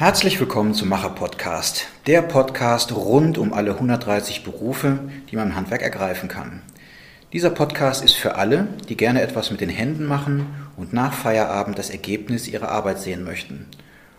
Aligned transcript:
Herzlich 0.00 0.38
willkommen 0.38 0.74
zum 0.74 0.90
Macher 0.90 1.10
Podcast, 1.10 1.88
der 2.06 2.22
Podcast 2.22 2.94
rund 2.94 3.36
um 3.36 3.52
alle 3.52 3.72
130 3.72 4.44
Berufe, 4.44 5.00
die 5.28 5.34
man 5.34 5.48
im 5.48 5.56
Handwerk 5.56 5.82
ergreifen 5.82 6.28
kann. 6.28 6.62
Dieser 7.32 7.50
Podcast 7.50 8.04
ist 8.04 8.14
für 8.14 8.36
alle, 8.36 8.68
die 8.88 8.96
gerne 8.96 9.22
etwas 9.22 9.50
mit 9.50 9.60
den 9.60 9.70
Händen 9.70 10.06
machen 10.06 10.46
und 10.76 10.92
nach 10.92 11.12
Feierabend 11.12 11.80
das 11.80 11.90
Ergebnis 11.90 12.46
ihrer 12.46 12.68
Arbeit 12.68 13.00
sehen 13.00 13.24
möchten. 13.24 13.66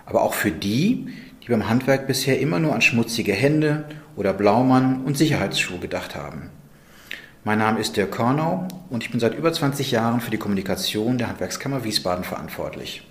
Aber 0.06 0.22
auch 0.24 0.34
für 0.34 0.52
die, 0.52 1.14
die 1.42 1.48
beim 1.48 1.70
Handwerk 1.70 2.08
bisher 2.08 2.42
immer 2.42 2.60
nur 2.60 2.76
an 2.76 2.82
schmutzige 2.82 3.32
Hände 3.32 3.86
oder 4.18 4.34
Blaumann 4.34 5.06
und 5.06 5.18
Sicherheitsschuhe 5.18 5.80
gedacht 5.80 6.14
haben. 6.14 6.50
Mein 7.46 7.60
Name 7.60 7.80
ist 7.80 7.96
Dirk 7.96 8.12
Kornau 8.12 8.68
und 8.90 9.06
ich 9.06 9.12
bin 9.12 9.22
seit 9.22 9.34
über 9.34 9.54
20 9.54 9.92
Jahren 9.92 10.20
für 10.20 10.32
die 10.32 10.40
Kommunikation 10.40 11.18
der 11.18 11.30
Handwerkskammer 11.30 11.86
Wiesbaden 11.86 12.26
verantwortlich. 12.26 13.09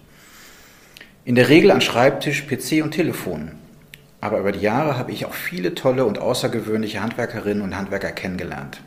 In 1.29 1.35
der 1.35 1.51
Regel 1.51 1.71
an 1.73 1.83
Schreibtisch, 1.83 2.47
PC 2.47 2.83
und 2.83 2.93
Telefon. 2.93 3.51
Aber 4.19 4.39
über 4.39 4.51
die 4.51 4.63
Jahre 4.63 4.97
habe 4.97 5.13
ich 5.13 5.27
auch 5.27 5.35
viele 5.35 5.75
tolle 5.75 6.07
und 6.07 6.19
außergewöhnliche 6.19 7.03
Handwerkerinnen 7.03 7.63
und 7.63 7.77
Handwerker 7.77 8.13
kennengelernt. 8.13 8.81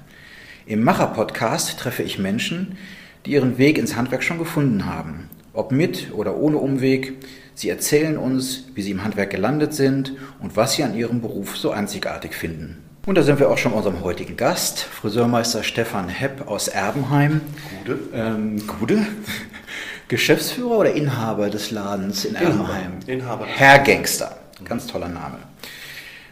Im 0.65 0.83
Macher-Podcast 0.83 1.77
treffe 1.77 2.01
ich 2.01 2.17
Menschen, 2.17 2.79
die 3.27 3.33
ihren 3.33 3.59
Weg 3.59 3.77
ins 3.77 3.95
Handwerk 3.95 4.23
schon 4.23 4.39
gefunden 4.39 4.87
haben. 4.87 5.29
Ob 5.53 5.71
mit 5.71 6.13
oder 6.13 6.35
ohne 6.35 6.57
Umweg, 6.57 7.13
sie 7.53 7.69
erzählen 7.69 8.17
uns, 8.17 8.63
wie 8.73 8.81
sie 8.81 8.89
im 8.89 9.03
Handwerk 9.03 9.29
gelandet 9.29 9.75
sind 9.75 10.13
und 10.39 10.55
was 10.57 10.73
sie 10.73 10.83
an 10.83 10.95
ihrem 10.95 11.21
Beruf 11.21 11.57
so 11.57 11.69
einzigartig 11.69 12.33
finden. 12.33 12.77
Und 13.05 13.19
da 13.19 13.21
sind 13.21 13.39
wir 13.39 13.51
auch 13.51 13.59
schon 13.59 13.73
bei 13.73 13.77
unserem 13.77 14.03
heutigen 14.03 14.35
Gast, 14.35 14.79
Friseurmeister 14.79 15.61
Stefan 15.61 16.09
Hepp 16.09 16.47
aus 16.47 16.69
Erbenheim. 16.69 17.41
Gude. 17.85 17.99
Ähm, 18.15 18.63
Gude. 18.65 19.05
Geschäftsführer 20.11 20.79
oder 20.79 20.91
Inhaber 20.91 21.49
des 21.49 21.71
Ladens 21.71 22.25
in 22.25 22.35
Erbenheim? 22.35 22.99
Inhaber. 23.07 23.45
Herr 23.45 23.79
Gangster. 23.79 24.35
Ganz 24.65 24.85
toller 24.85 25.07
Name. 25.07 25.37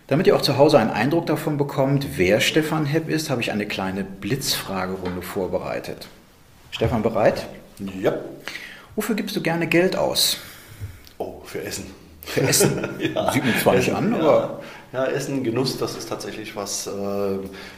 Damit 0.08 0.28
ihr 0.28 0.36
auch 0.36 0.42
zu 0.42 0.58
Hause 0.58 0.80
einen 0.80 0.90
Eindruck 0.90 1.28
davon 1.28 1.58
bekommt, 1.58 2.18
wer 2.18 2.42
Stefan 2.42 2.86
Hepp 2.86 3.08
ist, 3.08 3.30
habe 3.30 3.40
ich 3.40 3.54
eine 3.54 3.66
kleine 3.66 4.04
Blitzfragerunde 4.04 5.22
vorbereitet. 5.22 6.10
Stefan 6.72 7.04
bereit? 7.04 7.48
Ja. 8.02 8.16
Wofür 8.98 9.16
gibst 9.16 9.38
du 9.38 9.42
gerne 9.42 9.66
Geld 9.66 9.96
aus? 9.96 10.40
Oh, 11.18 11.40
für 11.46 11.64
Essen. 11.64 11.86
Für 12.24 12.42
Essen? 12.42 12.86
ja. 13.16 13.32
Sieht 13.32 13.46
mir 13.46 13.58
zwar 13.60 13.76
nicht 13.76 13.94
an, 13.94 14.12
ja. 14.12 14.20
aber. 14.20 14.62
Ja, 14.92 15.06
Essen, 15.06 15.42
Genuss, 15.46 15.78
das 15.78 15.96
ist 15.96 16.10
tatsächlich 16.10 16.54
was, 16.54 16.86
äh, 16.86 16.92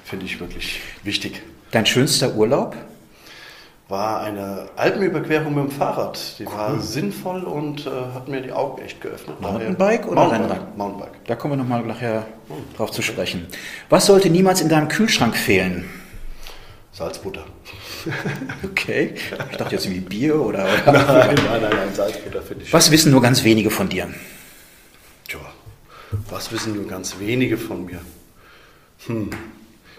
finde 0.04 0.26
ich 0.26 0.40
wirklich 0.40 0.82
wichtig. 1.04 1.44
Dein 1.70 1.86
schönster 1.86 2.34
Urlaub? 2.34 2.76
War 3.92 4.22
eine 4.22 4.70
Alpenüberquerung 4.78 5.54
mit 5.54 5.66
dem 5.66 5.70
Fahrrad. 5.70 6.18
Die 6.40 6.46
war 6.46 6.80
sinnvoll 6.80 7.44
und 7.44 7.86
äh, 7.86 7.90
hat 8.14 8.30
mir 8.30 8.40
die 8.40 8.54
Augen 8.54 8.82
echt 8.82 9.02
geöffnet. 9.02 9.42
Mountainbike 9.42 10.08
oder 10.08 10.16
Mountainbike? 10.16 10.52
Rennrad? 10.52 10.78
Mountainbike. 10.78 11.26
Da 11.26 11.36
kommen 11.36 11.54
wir 11.56 11.58
nochmal 11.58 11.84
nachher 11.84 12.26
drauf 12.78 12.92
zu 12.92 13.02
sprechen. 13.02 13.48
Was 13.90 14.06
sollte 14.06 14.30
niemals 14.30 14.62
in 14.62 14.70
deinem 14.70 14.88
Kühlschrank 14.88 15.36
fehlen? 15.36 15.90
Salzbutter. 16.94 17.44
Okay. 18.64 19.14
Ich 19.52 19.58
dachte 19.58 19.76
jetzt 19.76 19.90
wie 19.90 20.00
Bier 20.00 20.40
oder. 20.40 20.64
nein, 20.86 20.96
nein, 20.96 21.36
nein, 21.36 21.62
nein, 21.62 21.94
Salzbutter 21.94 22.42
finde 22.42 22.64
ich. 22.64 22.72
Was 22.74 22.90
wissen 22.92 23.12
nur 23.12 23.22
ganz 23.22 23.44
wenige 23.44 23.70
von 23.70 23.90
dir? 23.90 24.08
Tja, 25.28 25.40
was 26.30 26.52
wissen 26.54 26.76
nur 26.76 26.88
ganz 26.88 27.20
wenige 27.20 27.58
von 27.58 27.86
mir? 27.86 28.00
Hm, 29.08 29.30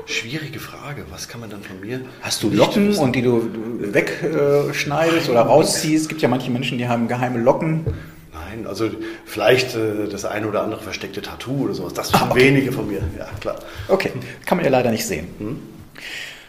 schwierige 0.07 0.59
Frage. 0.59 1.05
Was 1.11 1.29
kann 1.29 1.41
man 1.41 1.51
dann 1.51 1.63
von 1.63 1.81
mir? 1.81 2.01
Hast 2.21 2.43
du 2.43 2.51
Locken 2.51 2.97
und 2.97 3.15
die 3.15 3.23
du 3.23 3.51
wegschneidest 3.81 5.29
oder 5.29 5.43
rausziehst? 5.43 6.03
Es 6.05 6.09
gibt 6.09 6.23
ja 6.23 6.29
manche 6.29 6.51
Menschen, 6.51 6.79
die 6.79 6.89
haben 6.89 7.09
geheime 7.09 7.41
Locken. 7.41 7.87
Nein, 8.33 8.67
also 8.67 8.91
vielleicht 9.25 9.75
äh, 9.77 10.09
das 10.11 10.25
eine 10.25 10.47
oder 10.47 10.63
andere 10.63 10.81
versteckte 10.81 11.23
Tattoo 11.23 11.65
oder 11.65 11.75
sowas. 11.75 11.95
Das 11.95 12.13
wissen 12.13 12.35
wenige 12.35 12.73
von 12.73 12.89
mir. 12.89 13.03
Ja, 13.19 13.29
klar. 13.41 13.57
Okay, 13.89 14.13
kann 14.47 14.59
man 14.59 14.65
ja 14.65 14.71
leider 14.71 14.91
nicht 14.91 15.07
sehen. 15.07 15.29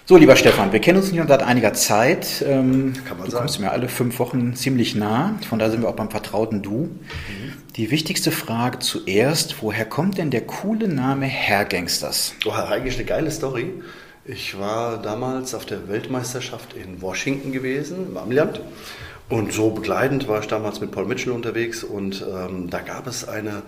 So, 0.05 0.17
lieber 0.17 0.35
Stefan, 0.35 0.73
wir 0.73 0.81
kennen 0.81 0.99
uns 0.99 1.15
schon 1.15 1.27
seit 1.29 1.43
einiger 1.43 1.73
Zeit. 1.73 2.43
Ähm, 2.45 2.91
Kann 3.07 3.17
man 3.17 3.25
du 3.25 3.31
sagen. 3.31 3.45
kommst 3.45 3.61
mir 3.61 3.71
alle 3.71 3.87
fünf 3.87 4.19
Wochen 4.19 4.53
ziemlich 4.53 4.95
nah. 4.95 5.39
Von 5.47 5.59
daher 5.59 5.71
sind 5.71 5.81
wir 5.81 5.87
auch 5.87 5.95
beim 5.95 6.09
vertrauten 6.09 6.61
Du. 6.61 6.89
Die 7.77 7.89
wichtigste 7.89 8.31
Frage 8.31 8.79
zuerst, 8.79 9.63
woher 9.63 9.85
kommt 9.85 10.17
denn 10.17 10.29
der 10.29 10.41
coole 10.41 10.89
Name 10.89 11.25
Herr 11.25 11.63
Gangsters? 11.63 12.35
Oh, 12.45 12.51
eigentlich 12.51 12.95
eine 12.95 13.05
geile 13.05 13.31
Story. 13.31 13.71
Ich 14.25 14.59
war 14.59 15.01
damals 15.01 15.55
auf 15.55 15.65
der 15.65 15.87
Weltmeisterschaft 15.87 16.73
in 16.73 17.01
Washington 17.01 17.53
gewesen, 17.53 18.07
im 18.09 18.17
Amiland. 18.17 18.59
Und 19.29 19.53
so 19.53 19.69
begleitend 19.69 20.27
war 20.27 20.41
ich 20.41 20.47
damals 20.47 20.81
mit 20.81 20.91
Paul 20.91 21.05
Mitchell 21.05 21.31
unterwegs 21.31 21.81
und 21.81 22.25
ähm, 22.29 22.69
da 22.69 22.81
gab 22.81 23.07
es 23.07 23.25
eine 23.25 23.63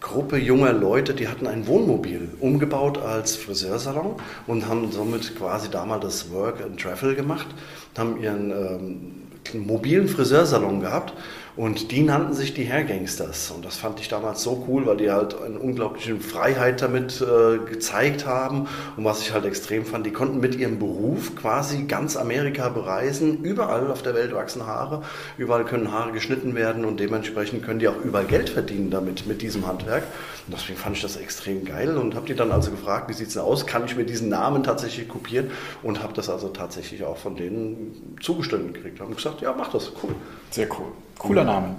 Gruppe 0.00 0.38
junger 0.38 0.72
Leute, 0.72 1.12
die 1.14 1.28
hatten 1.28 1.46
ein 1.46 1.66
Wohnmobil 1.66 2.28
umgebaut 2.40 2.98
als 2.98 3.34
Friseursalon 3.36 4.16
und 4.46 4.68
haben 4.68 4.92
somit 4.92 5.36
quasi 5.36 5.70
damals 5.70 6.02
das 6.02 6.32
Work 6.32 6.60
and 6.62 6.80
Travel 6.80 7.14
gemacht, 7.14 7.48
haben 7.96 8.22
ihren 8.22 8.50
ähm, 8.50 9.22
mobilen 9.54 10.08
Friseursalon 10.08 10.80
gehabt 10.80 11.14
und 11.58 11.90
die 11.90 12.02
nannten 12.02 12.34
sich 12.34 12.54
die 12.54 12.70
Hair 12.70 12.84
Gangsters. 12.84 13.50
Und 13.50 13.64
das 13.64 13.76
fand 13.76 13.98
ich 13.98 14.08
damals 14.08 14.44
so 14.44 14.64
cool, 14.68 14.86
weil 14.86 14.96
die 14.96 15.10
halt 15.10 15.34
eine 15.42 15.58
unglaubliche 15.58 16.14
Freiheit 16.14 16.80
damit 16.82 17.20
äh, 17.20 17.58
gezeigt 17.68 18.26
haben. 18.26 18.68
Und 18.96 19.04
was 19.04 19.22
ich 19.22 19.32
halt 19.32 19.44
extrem 19.44 19.84
fand, 19.84 20.06
die 20.06 20.12
konnten 20.12 20.38
mit 20.38 20.54
ihrem 20.54 20.78
Beruf 20.78 21.34
quasi 21.34 21.82
ganz 21.82 22.16
Amerika 22.16 22.68
bereisen. 22.68 23.42
Überall 23.42 23.90
auf 23.90 24.02
der 24.02 24.14
Welt 24.14 24.32
wachsen 24.32 24.68
Haare. 24.68 25.02
Überall 25.36 25.64
können 25.64 25.90
Haare 25.90 26.12
geschnitten 26.12 26.54
werden 26.54 26.84
und 26.84 27.00
dementsprechend 27.00 27.64
können 27.64 27.80
die 27.80 27.88
auch 27.88 28.04
überall 28.04 28.26
Geld 28.26 28.50
verdienen 28.50 28.92
damit, 28.92 29.26
mit 29.26 29.42
diesem 29.42 29.66
Handwerk. 29.66 30.04
Und 30.46 30.56
deswegen 30.56 30.78
fand 30.78 30.94
ich 30.94 31.02
das 31.02 31.16
extrem 31.16 31.64
geil 31.64 31.98
und 31.98 32.14
habe 32.14 32.26
die 32.26 32.34
dann 32.34 32.52
also 32.52 32.70
gefragt, 32.70 33.08
wie 33.08 33.14
sieht's 33.14 33.34
denn 33.34 33.42
aus? 33.42 33.66
Kann 33.66 33.84
ich 33.84 33.96
mir 33.96 34.04
diesen 34.04 34.28
Namen 34.28 34.62
tatsächlich 34.62 35.08
kopieren? 35.08 35.50
Und 35.82 36.04
habe 36.04 36.12
das 36.14 36.30
also 36.30 36.50
tatsächlich 36.50 37.02
auch 37.02 37.16
von 37.16 37.34
denen 37.34 38.16
zugestimmt 38.22 38.74
gekriegt. 38.74 39.00
Haben 39.00 39.16
gesagt, 39.16 39.37
ja, 39.40 39.54
mach 39.56 39.70
das, 39.70 39.92
cool. 40.02 40.14
Sehr 40.50 40.68
cool. 40.78 40.86
Cooler 41.18 41.44
Name. 41.44 41.74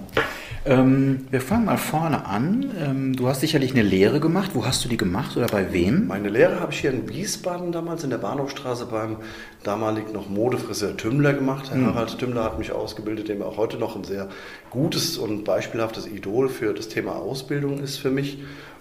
Ähm, 0.66 1.26
wir 1.30 1.40
fangen 1.40 1.64
mal 1.64 1.78
vorne 1.78 2.26
an. 2.26 2.70
Ähm, 2.78 3.16
du 3.16 3.28
hast 3.28 3.40
sicherlich 3.40 3.72
eine 3.72 3.82
Lehre 3.82 4.20
gemacht. 4.20 4.50
Wo 4.52 4.66
hast 4.66 4.84
du 4.84 4.88
die 4.90 4.98
gemacht 4.98 5.36
oder 5.38 5.46
bei 5.46 5.72
wem? 5.72 6.06
Meine 6.06 6.28
Lehre 6.28 6.60
habe 6.60 6.72
ich 6.72 6.80
hier 6.80 6.90
in 6.90 7.08
Wiesbaden 7.08 7.72
damals 7.72 8.04
in 8.04 8.10
der 8.10 8.18
Bahnhofstraße 8.18 8.84
beim 8.86 9.16
damalig 9.62 10.12
noch 10.12 10.28
Modefriseur 10.28 10.98
Tümmler 10.98 11.32
gemacht. 11.32 11.70
Herr 11.72 11.94
Harald 11.94 12.18
Tümmler 12.18 12.44
hat 12.44 12.58
mich 12.58 12.72
ausgebildet, 12.72 13.28
dem 13.28 13.40
auch 13.40 13.56
heute 13.56 13.78
noch 13.78 13.96
ein 13.96 14.04
sehr 14.04 14.28
gutes 14.68 15.16
und 15.16 15.44
beispielhaftes 15.44 16.06
Idol 16.06 16.50
für 16.50 16.74
das 16.74 16.88
Thema 16.88 17.12
Ausbildung 17.12 17.80
ist 17.80 17.96
für 17.96 18.10
mich 18.10 18.38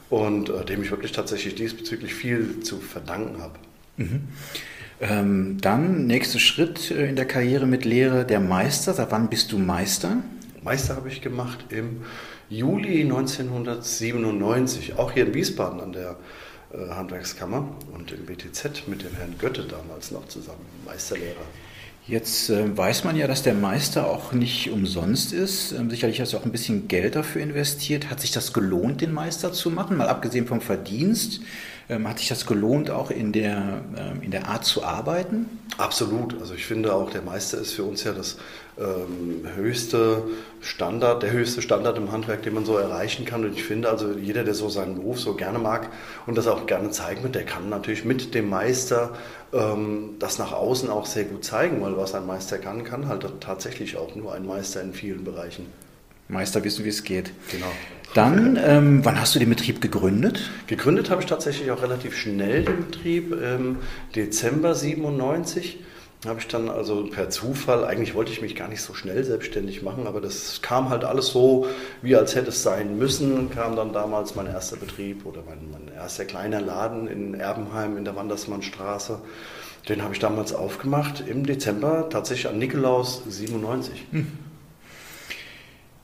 und 0.09 0.49
äh, 0.49 0.65
dem 0.65 0.83
ich 0.83 0.91
wirklich 0.91 1.13
tatsächlich 1.13 1.55
diesbezüglich 1.55 2.13
viel 2.13 2.59
zu 2.59 2.77
verdanken 2.79 3.41
habe. 3.41 3.53
Ähm, 5.01 5.57
dann 5.61 6.07
nächster 6.07 6.39
Schritt 6.39 6.91
äh, 6.91 7.07
in 7.07 7.15
der 7.15 7.25
Karriere 7.25 7.65
mit 7.65 7.85
Lehre, 7.85 8.25
der 8.25 8.39
Meister. 8.39 8.93
Seit 8.93 9.11
wann 9.11 9.29
bist 9.29 9.51
du 9.51 9.57
Meister? 9.57 10.17
Meister 10.61 10.95
habe 10.97 11.07
ich 11.07 11.21
gemacht 11.21 11.65
im 11.69 12.01
Juli 12.49 13.03
1997, 13.03 14.97
auch 14.97 15.11
hier 15.11 15.27
in 15.27 15.33
Wiesbaden 15.33 15.79
an 15.79 15.93
der 15.93 16.17
äh, 16.73 16.89
Handwerkskammer 16.89 17.69
und 17.93 18.11
im 18.11 18.25
BTZ 18.25 18.87
mit 18.87 19.03
dem 19.03 19.15
Herrn 19.15 19.35
Götte 19.37 19.63
damals 19.63 20.11
noch 20.11 20.27
zusammen, 20.27 20.65
Meisterlehrer. 20.85 21.45
Jetzt 22.05 22.49
äh, 22.49 22.75
weiß 22.75 23.03
man 23.03 23.15
ja, 23.15 23.27
dass 23.27 23.43
der 23.43 23.53
Meister 23.53 24.07
auch 24.07 24.33
nicht 24.33 24.71
umsonst 24.71 25.31
ist. 25.31 25.71
Ähm, 25.71 25.89
sicherlich 25.91 26.19
hast 26.19 26.33
du 26.33 26.37
auch 26.37 26.45
ein 26.45 26.51
bisschen 26.51 26.87
Geld 26.87 27.15
dafür 27.15 27.41
investiert. 27.41 28.09
Hat 28.09 28.19
sich 28.19 28.31
das 28.31 28.51
gelohnt, 28.51 29.01
den 29.01 29.13
Meister 29.13 29.53
zu 29.53 29.69
machen? 29.69 29.95
Mal 29.95 30.09
abgesehen 30.09 30.47
vom 30.47 30.59
Verdienst, 30.59 31.41
ähm, 31.89 32.07
hat 32.07 32.19
sich 32.19 32.29
das 32.29 32.45
gelohnt, 32.45 32.91
auch 32.91 33.09
in 33.09 33.31
der, 33.31 33.81
ähm, 33.97 34.21
in 34.21 34.31
der 34.31 34.47
Art 34.47 34.63
zu 34.63 34.83
arbeiten? 34.83 35.59
Absolut. 35.77 36.39
Also 36.39 36.53
ich 36.53 36.65
finde 36.65 36.93
auch, 36.93 37.09
der 37.09 37.23
Meister 37.23 37.57
ist 37.57 37.73
für 37.73 37.83
uns 37.83 38.03
ja 38.03 38.13
das 38.13 38.37
ähm, 38.77 39.47
höchste 39.55 40.23
Standard, 40.61 41.23
der 41.23 41.31
höchste 41.31 41.61
Standard 41.61 41.97
im 41.97 42.11
Handwerk, 42.11 42.43
den 42.43 42.53
man 42.53 42.65
so 42.65 42.77
erreichen 42.77 43.25
kann. 43.25 43.43
Und 43.43 43.53
ich 43.53 43.63
finde 43.63 43.89
also, 43.89 44.13
jeder, 44.13 44.43
der 44.43 44.53
so 44.53 44.69
seinen 44.69 44.95
Beruf 44.95 45.19
so 45.19 45.33
gerne 45.33 45.57
mag 45.57 45.89
und 46.27 46.37
das 46.37 46.47
auch 46.47 46.67
gerne 46.67 46.91
zeigen 46.91 47.23
wird, 47.23 47.33
der 47.33 47.45
kann 47.45 47.69
natürlich 47.69 48.05
mit 48.05 48.35
dem 48.35 48.49
Meister 48.49 49.15
ähm, 49.51 50.15
das 50.19 50.37
nach 50.37 50.51
außen 50.51 50.89
auch 50.89 51.07
sehr 51.07 51.23
gut 51.23 51.43
zeigen, 51.43 51.81
weil 51.81 51.97
was 51.97 52.13
ein 52.13 52.27
Meister 52.27 52.59
kann, 52.59 52.83
kann 52.83 53.07
halt 53.07 53.25
tatsächlich 53.39 53.97
auch 53.97 54.15
nur 54.15 54.33
ein 54.33 54.45
Meister 54.45 54.81
in 54.81 54.93
vielen 54.93 55.23
Bereichen. 55.23 55.65
Meister 56.27 56.63
wissen, 56.63 56.85
wie 56.85 56.89
es 56.89 57.03
geht. 57.03 57.31
Genau. 57.51 57.71
Dann, 58.13 58.57
ähm, 58.61 59.05
wann 59.05 59.19
hast 59.19 59.35
du 59.35 59.39
den 59.39 59.49
Betrieb 59.49 59.81
gegründet? 59.81 60.49
Gegründet 60.65 61.11
habe 61.11 61.21
ich 61.21 61.27
tatsächlich 61.27 61.69
auch 61.69 61.83
relativ 61.83 62.17
schnell 62.17 62.63
den 62.63 62.85
Betrieb. 62.87 63.31
Im 63.33 63.77
Dezember 64.15 64.73
97 64.73 65.79
habe 66.25 66.39
ich 66.39 66.47
dann 66.47 66.69
also 66.69 67.05
per 67.05 67.29
Zufall, 67.29 67.85
eigentlich 67.85 68.13
wollte 68.13 68.31
ich 68.31 68.41
mich 68.41 68.55
gar 68.55 68.67
nicht 68.67 68.81
so 68.81 68.93
schnell 68.93 69.23
selbstständig 69.23 69.83
machen, 69.83 70.05
aber 70.05 70.19
das 70.19 70.61
kam 70.61 70.89
halt 70.89 71.05
alles 71.05 71.27
so, 71.27 71.67
wie 72.01 72.15
als 72.15 72.35
hätte 72.35 72.49
es 72.49 72.61
sein 72.61 72.97
müssen. 72.97 73.51
Kam 73.51 73.75
dann 73.75 73.93
damals 73.93 74.35
mein 74.35 74.47
erster 74.47 74.75
Betrieb 74.75 75.25
oder 75.25 75.43
mein, 75.47 75.69
mein 75.71 75.93
erster 75.95 76.25
kleiner 76.25 76.61
Laden 76.61 77.07
in 77.07 77.35
Erbenheim 77.35 77.95
in 77.95 78.05
der 78.05 78.15
Wandersmannstraße. 78.15 79.19
Den 79.87 80.01
habe 80.03 80.13
ich 80.13 80.19
damals 80.19 80.51
aufgemacht 80.51 81.23
im 81.25 81.45
Dezember, 81.45 82.09
tatsächlich 82.09 82.49
an 82.49 82.59
Nikolaus 82.59 83.23
97. 83.27 84.07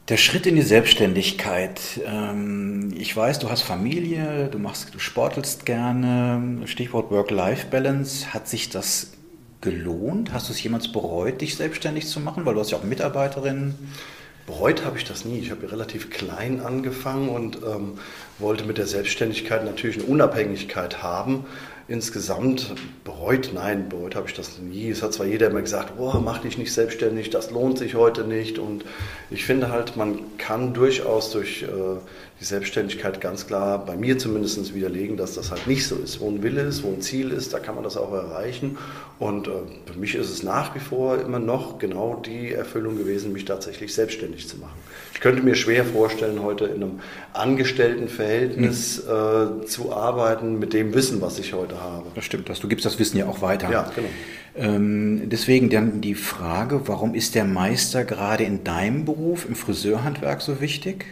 Der 0.07 0.17
Schritt 0.17 0.45
in 0.45 0.55
die 0.55 0.61
Selbstständigkeit. 0.61 1.81
Ähm, 2.05 2.93
ich 2.95 3.17
weiß, 3.17 3.39
du 3.39 3.49
hast 3.49 3.63
Familie, 3.63 4.49
du 4.51 4.59
machst, 4.59 4.93
du 4.93 4.99
sportelst 4.99 5.65
gerne. 5.65 6.61
Stichwort 6.65 7.09
Work-Life-Balance. 7.09 8.31
Hat 8.31 8.47
sich 8.47 8.69
das 8.69 9.13
gelohnt? 9.61 10.31
Hast 10.31 10.47
du 10.47 10.53
es 10.53 10.61
jemals 10.61 10.91
bereut, 10.91 11.41
dich 11.41 11.55
selbstständig 11.55 12.05
zu 12.05 12.19
machen? 12.19 12.45
Weil 12.45 12.53
du 12.53 12.59
hast 12.59 12.69
ja 12.69 12.77
auch 12.77 12.83
Mitarbeiterin. 12.83 13.73
Bereut 14.45 14.85
habe 14.85 14.99
ich 14.99 15.05
das 15.05 15.25
nie. 15.25 15.39
Ich 15.39 15.49
habe 15.49 15.71
relativ 15.71 16.11
klein 16.11 16.59
angefangen 16.59 17.29
und 17.29 17.57
ähm, 17.63 17.97
wollte 18.37 18.63
mit 18.65 18.77
der 18.77 18.85
Selbstständigkeit 18.85 19.65
natürlich 19.65 19.97
eine 19.97 20.05
Unabhängigkeit 20.05 21.01
haben 21.01 21.45
insgesamt 21.87 22.73
bereut, 23.03 23.51
nein, 23.53 23.89
bereut 23.89 24.15
habe 24.15 24.27
ich 24.27 24.33
das 24.33 24.57
nie. 24.59 24.89
Es 24.89 25.03
hat 25.03 25.13
zwar 25.13 25.27
jeder 25.27 25.49
immer 25.51 25.61
gesagt, 25.61 25.93
oh, 25.99 26.19
mach 26.23 26.39
dich 26.39 26.57
nicht 26.57 26.73
selbstständig, 26.73 27.29
das 27.29 27.51
lohnt 27.51 27.77
sich 27.77 27.95
heute 27.95 28.23
nicht. 28.23 28.57
Und 28.57 28.85
ich 29.29 29.45
finde 29.45 29.69
halt, 29.69 29.95
man 29.95 30.19
kann 30.37 30.73
durchaus 30.73 31.31
durch 31.31 31.63
äh, 31.63 31.67
die 32.39 32.45
Selbstständigkeit 32.45 33.21
ganz 33.21 33.47
klar 33.47 33.85
bei 33.85 33.95
mir 33.95 34.17
zumindest 34.17 34.73
widerlegen, 34.73 35.15
dass 35.15 35.35
das 35.35 35.51
halt 35.51 35.67
nicht 35.67 35.87
so 35.87 35.95
ist. 35.95 36.19
Wo 36.19 36.29
ein 36.29 36.41
Wille 36.43 36.61
ist, 36.61 36.83
wo 36.83 36.89
ein 36.89 37.01
Ziel 37.01 37.31
ist, 37.31 37.53
da 37.53 37.59
kann 37.59 37.75
man 37.75 37.83
das 37.83 37.97
auch 37.97 38.11
erreichen. 38.11 38.77
Und 39.19 39.47
äh, 39.47 39.51
für 39.85 39.99
mich 39.99 40.15
ist 40.15 40.29
es 40.29 40.43
nach 40.43 40.75
wie 40.75 40.79
vor 40.79 41.19
immer 41.21 41.39
noch 41.39 41.77
genau 41.77 42.21
die 42.25 42.51
Erfüllung 42.51 42.97
gewesen, 42.97 43.31
mich 43.31 43.45
tatsächlich 43.45 43.93
selbstständig 43.93 44.47
zu 44.47 44.57
machen. 44.57 44.73
Ich 45.13 45.21
könnte 45.21 45.43
mir 45.43 45.55
schwer 45.55 45.85
vorstellen, 45.85 46.41
heute 46.43 46.65
in 46.65 46.83
einem 46.83 46.99
Angestelltenverhältnis 47.33 49.03
mhm. 49.05 49.61
äh, 49.63 49.65
zu 49.65 49.93
arbeiten 49.93 50.59
mit 50.59 50.73
dem 50.73 50.93
Wissen, 50.93 51.21
was 51.21 51.39
ich 51.39 51.53
heute 51.53 51.74
habe. 51.79 52.11
Das 52.15 52.25
stimmt, 52.25 52.49
das, 52.49 52.59
du 52.59 52.67
gibst 52.67 52.85
das 52.85 52.99
Wissen 52.99 53.17
ja 53.17 53.27
auch 53.27 53.41
weiter. 53.41 53.71
Ja, 53.71 53.91
genau. 53.95 54.07
Ähm, 54.55 55.29
deswegen 55.29 55.69
dann 55.69 56.01
die 56.01 56.15
Frage, 56.15 56.87
warum 56.87 57.13
ist 57.13 57.35
der 57.35 57.45
Meister 57.45 58.05
gerade 58.05 58.43
in 58.43 58.63
deinem 58.63 59.05
Beruf, 59.05 59.45
im 59.47 59.55
Friseurhandwerk 59.55 60.41
so 60.41 60.61
wichtig? 60.61 61.05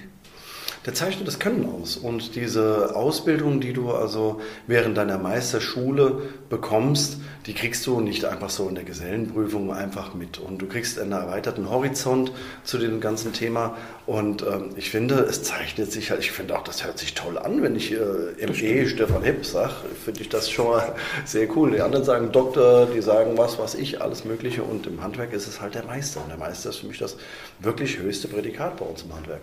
Der 0.85 0.93
zeichnet 0.93 1.27
das 1.27 1.39
Können 1.39 1.69
aus. 1.69 1.95
Und 1.95 2.35
diese 2.35 2.95
Ausbildung, 2.95 3.61
die 3.61 3.73
du 3.73 3.91
also 3.91 4.41
während 4.67 4.97
deiner 4.97 5.17
Meisterschule 5.17 6.21
bekommst, 6.49 7.17
die 7.45 7.53
kriegst 7.53 7.85
du 7.87 8.01
nicht 8.01 8.25
einfach 8.25 8.49
so 8.49 8.67
in 8.67 8.75
der 8.75 8.83
Gesellenprüfung 8.83 9.73
einfach 9.73 10.13
mit. 10.13 10.39
Und 10.39 10.61
du 10.61 10.67
kriegst 10.67 10.99
einen 10.99 11.13
erweiterten 11.13 11.69
Horizont 11.69 12.31
zu 12.63 12.77
dem 12.77 12.99
ganzen 12.99 13.33
Thema. 13.33 13.77
Und 14.05 14.43
ähm, 14.43 14.71
ich 14.75 14.89
finde, 14.89 15.15
es 15.19 15.43
zeichnet 15.43 15.91
sich 15.91 16.11
halt, 16.11 16.21
ich 16.21 16.31
finde 16.31 16.57
auch, 16.57 16.63
das 16.63 16.85
hört 16.85 16.99
sich 16.99 17.13
toll 17.13 17.37
an, 17.37 17.61
wenn 17.61 17.75
ich 17.75 17.93
äh, 17.93 18.47
ME 18.47 18.87
Stefan 18.87 19.23
Hepp 19.23 19.45
sage, 19.45 19.73
finde 20.03 20.21
ich 20.21 20.29
das 20.29 20.49
schon 20.49 20.67
mal 20.67 20.95
sehr 21.25 21.47
cool. 21.55 21.71
Die 21.71 21.81
anderen 21.81 22.05
sagen 22.05 22.31
Doktor, 22.31 22.87
die 22.87 23.01
sagen 23.01 23.37
was, 23.37 23.57
was 23.57 23.75
ich, 23.75 24.01
alles 24.01 24.25
Mögliche. 24.25 24.63
Und 24.63 24.87
im 24.87 25.01
Handwerk 25.01 25.31
ist 25.31 25.47
es 25.47 25.61
halt 25.61 25.75
der 25.75 25.85
Meister. 25.85 26.21
Und 26.21 26.29
der 26.29 26.37
Meister 26.37 26.69
ist 26.69 26.77
für 26.77 26.87
mich 26.87 26.99
das 26.99 27.15
wirklich 27.59 27.99
höchste 27.99 28.27
Prädikat 28.27 28.77
bei 28.77 28.85
uns 28.85 29.03
im 29.03 29.15
Handwerk. 29.15 29.41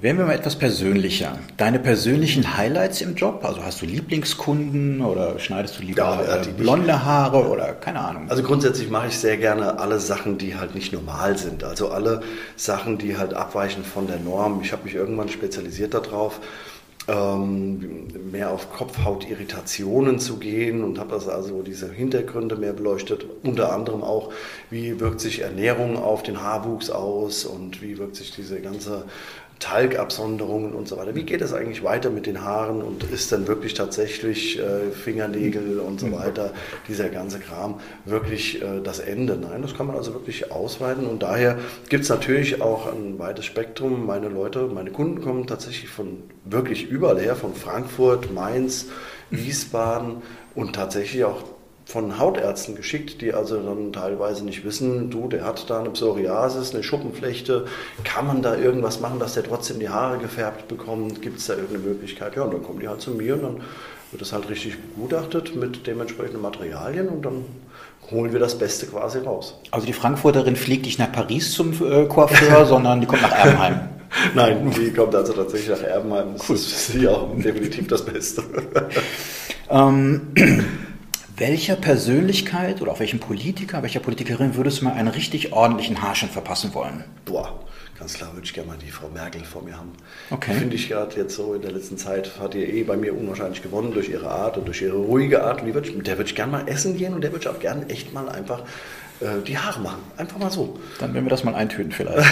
Werden 0.00 0.16
wir 0.16 0.24
mal 0.24 0.34
etwas 0.34 0.56
persönlicher. 0.56 1.38
Deine 1.58 1.78
persönlichen 1.78 2.56
Highlights 2.56 3.02
im 3.02 3.16
Job? 3.16 3.44
Also 3.44 3.62
hast 3.62 3.82
du 3.82 3.86
Lieblingskunden 3.86 5.02
oder 5.02 5.38
schneidest 5.38 5.78
du 5.78 5.82
lieber 5.82 6.00
ja, 6.00 6.36
äh, 6.36 6.46
blonde 6.56 7.04
Haare 7.04 7.46
oder 7.46 7.74
keine 7.74 8.00
Ahnung? 8.00 8.30
Also 8.30 8.42
grundsätzlich 8.42 8.88
mache 8.88 9.08
ich 9.08 9.18
sehr 9.18 9.36
gerne 9.36 9.78
alle 9.78 10.00
Sachen, 10.00 10.38
die 10.38 10.56
halt 10.56 10.74
nicht 10.74 10.94
normal 10.94 11.36
sind. 11.36 11.64
Also 11.64 11.90
alle 11.90 12.22
Sachen, 12.56 12.96
die 12.96 13.18
halt 13.18 13.34
abweichen 13.34 13.84
von 13.84 14.06
der 14.06 14.18
Norm. 14.18 14.62
Ich 14.62 14.72
habe 14.72 14.84
mich 14.84 14.94
irgendwann 14.94 15.28
spezialisiert 15.28 15.92
darauf, 15.92 16.40
ähm, 17.06 18.08
mehr 18.30 18.52
auf 18.52 18.72
Kopfhautirritationen 18.72 20.18
zu 20.18 20.38
gehen 20.38 20.82
und 20.82 20.98
habe 20.98 21.14
also 21.14 21.60
diese 21.60 21.92
Hintergründe 21.92 22.56
mehr 22.56 22.72
beleuchtet. 22.72 23.26
Unter 23.42 23.74
anderem 23.74 24.02
auch, 24.02 24.32
wie 24.70 24.98
wirkt 24.98 25.20
sich 25.20 25.40
Ernährung 25.40 25.98
auf 25.98 26.22
den 26.22 26.42
Haarwuchs 26.42 26.88
aus 26.88 27.44
und 27.44 27.82
wie 27.82 27.98
wirkt 27.98 28.16
sich 28.16 28.30
diese 28.30 28.60
ganze 28.60 29.04
Talgabsonderungen 29.60 30.72
und 30.72 30.88
so 30.88 30.96
weiter. 30.96 31.14
Wie 31.14 31.22
geht 31.22 31.42
es 31.42 31.52
eigentlich 31.52 31.84
weiter 31.84 32.10
mit 32.10 32.26
den 32.26 32.42
Haaren 32.42 32.82
und 32.82 33.04
ist 33.04 33.30
dann 33.30 33.46
wirklich 33.46 33.74
tatsächlich 33.74 34.58
äh, 34.58 34.90
Fingernägel 34.90 35.78
und 35.78 36.00
so 36.00 36.06
mhm. 36.06 36.12
weiter, 36.14 36.52
dieser 36.88 37.10
ganze 37.10 37.38
Kram, 37.38 37.78
wirklich 38.06 38.62
äh, 38.62 38.80
das 38.82 38.98
Ende? 38.98 39.36
Nein, 39.36 39.62
das 39.62 39.76
kann 39.76 39.86
man 39.86 39.96
also 39.96 40.14
wirklich 40.14 40.50
ausweiten 40.50 41.06
und 41.06 41.22
daher 41.22 41.58
gibt 41.90 42.04
es 42.04 42.08
natürlich 42.08 42.62
auch 42.62 42.90
ein 42.90 43.18
weites 43.18 43.44
Spektrum. 43.44 44.06
Meine 44.06 44.28
Leute, 44.28 44.66
meine 44.66 44.90
Kunden 44.90 45.20
kommen 45.20 45.46
tatsächlich 45.46 45.90
von 45.90 46.22
wirklich 46.44 46.88
überall 46.88 47.20
her, 47.20 47.36
von 47.36 47.54
Frankfurt, 47.54 48.32
Mainz, 48.32 48.86
Wiesbaden 49.30 50.22
und 50.54 50.74
tatsächlich 50.74 51.24
auch 51.24 51.44
von 51.90 52.18
Hautärzten 52.18 52.76
geschickt, 52.76 53.20
die 53.20 53.34
also 53.34 53.60
dann 53.60 53.92
teilweise 53.92 54.44
nicht 54.44 54.64
wissen, 54.64 55.10
du, 55.10 55.28
der 55.28 55.44
hat 55.44 55.68
da 55.68 55.80
eine 55.80 55.90
Psoriasis, 55.90 56.72
eine 56.72 56.84
Schuppenflechte, 56.84 57.66
kann 58.04 58.28
man 58.28 58.42
da 58.42 58.56
irgendwas 58.56 59.00
machen, 59.00 59.18
dass 59.18 59.34
der 59.34 59.42
trotzdem 59.42 59.80
die 59.80 59.88
Haare 59.88 60.18
gefärbt 60.18 60.68
bekommt, 60.68 61.20
gibt 61.20 61.38
es 61.38 61.46
da 61.46 61.54
irgendeine 61.54 61.80
Möglichkeit? 61.80 62.36
Ja, 62.36 62.42
und 62.42 62.54
dann 62.54 62.62
kommen 62.62 62.78
die 62.78 62.86
halt 62.86 63.00
zu 63.00 63.10
mir 63.10 63.34
und 63.34 63.42
dann 63.42 63.56
wird 64.12 64.22
das 64.22 64.32
halt 64.32 64.48
richtig 64.48 64.76
begutachtet 64.80 65.56
mit 65.56 65.86
dementsprechenden 65.86 66.40
Materialien 66.40 67.08
und 67.08 67.24
dann 67.24 67.44
holen 68.10 68.32
wir 68.32 68.40
das 68.40 68.56
Beste 68.56 68.86
quasi 68.86 69.18
raus. 69.18 69.58
Also 69.72 69.86
die 69.86 69.92
Frankfurterin 69.92 70.54
fliegt 70.54 70.86
nicht 70.86 70.98
nach 71.00 71.10
Paris 71.10 71.52
zum 71.52 71.72
äh, 71.72 72.06
Coiffeur, 72.06 72.66
sondern 72.66 73.00
die 73.00 73.06
kommt 73.06 73.22
nach 73.22 73.32
Erbenheim. 73.32 73.80
Nein, 74.34 74.70
die 74.76 74.92
kommt 74.92 75.14
also 75.14 75.32
tatsächlich 75.32 75.70
nach 75.70 75.82
Erbenheim. 75.82 76.34
Das 76.36 76.48
cool. 76.48 76.56
ist 76.56 76.72
für 76.72 76.98
sie 76.98 77.08
auch 77.08 77.28
definitiv 77.36 77.88
das 77.88 78.04
Beste. 78.04 78.42
ähm, 79.70 80.32
welcher 81.40 81.74
Persönlichkeit 81.74 82.82
oder 82.82 82.92
auch 82.92 83.00
welchem 83.00 83.18
Politiker, 83.18 83.82
welcher 83.82 84.00
Politikerin 84.00 84.54
würdest 84.56 84.80
du 84.80 84.84
mal 84.84 84.92
einen 84.92 85.08
richtig 85.08 85.52
ordentlichen 85.52 86.02
Haarschnitt 86.02 86.30
verpassen 86.30 86.74
wollen? 86.74 87.02
Boah, 87.24 87.64
ganz 87.98 88.12
klar 88.12 88.34
würde 88.34 88.44
ich 88.44 88.52
gerne 88.52 88.68
mal 88.68 88.76
die 88.76 88.90
Frau 88.90 89.08
Merkel 89.08 89.42
vor 89.42 89.62
mir 89.62 89.76
haben. 89.76 89.92
Okay. 90.30 90.52
Finde 90.52 90.76
ich 90.76 90.88
gerade 90.90 91.16
jetzt 91.16 91.34
so 91.34 91.54
in 91.54 91.62
der 91.62 91.72
letzten 91.72 91.96
Zeit, 91.96 92.38
hat 92.38 92.54
ihr 92.54 92.68
eh 92.68 92.82
bei 92.82 92.96
mir 92.98 93.16
unwahrscheinlich 93.16 93.62
gewonnen 93.62 93.92
durch 93.92 94.10
ihre 94.10 94.30
Art 94.30 94.58
und 94.58 94.66
durch 94.66 94.82
ihre 94.82 94.98
ruhige 94.98 95.42
Art. 95.42 95.62
Und 95.62 95.66
die 95.66 95.74
würd 95.74 95.88
ich, 95.88 95.96
mit 95.96 96.06
der 96.06 96.18
würde 96.18 96.28
ich 96.28 96.36
gerne 96.36 96.52
mal 96.52 96.68
essen 96.68 96.98
gehen 96.98 97.14
und 97.14 97.22
der 97.22 97.32
würde 97.32 97.48
ich 97.48 97.48
auch 97.48 97.58
gerne 97.58 97.88
echt 97.88 98.12
mal 98.12 98.28
einfach 98.28 98.62
die 99.46 99.58
Haare 99.58 99.80
machen. 99.80 100.00
Einfach 100.16 100.38
mal 100.38 100.50
so. 100.50 100.78
Dann 100.98 101.12
werden 101.12 101.26
wir 101.26 101.30
das 101.30 101.44
mal 101.44 101.54
eintüten 101.54 101.92
vielleicht. 101.92 102.26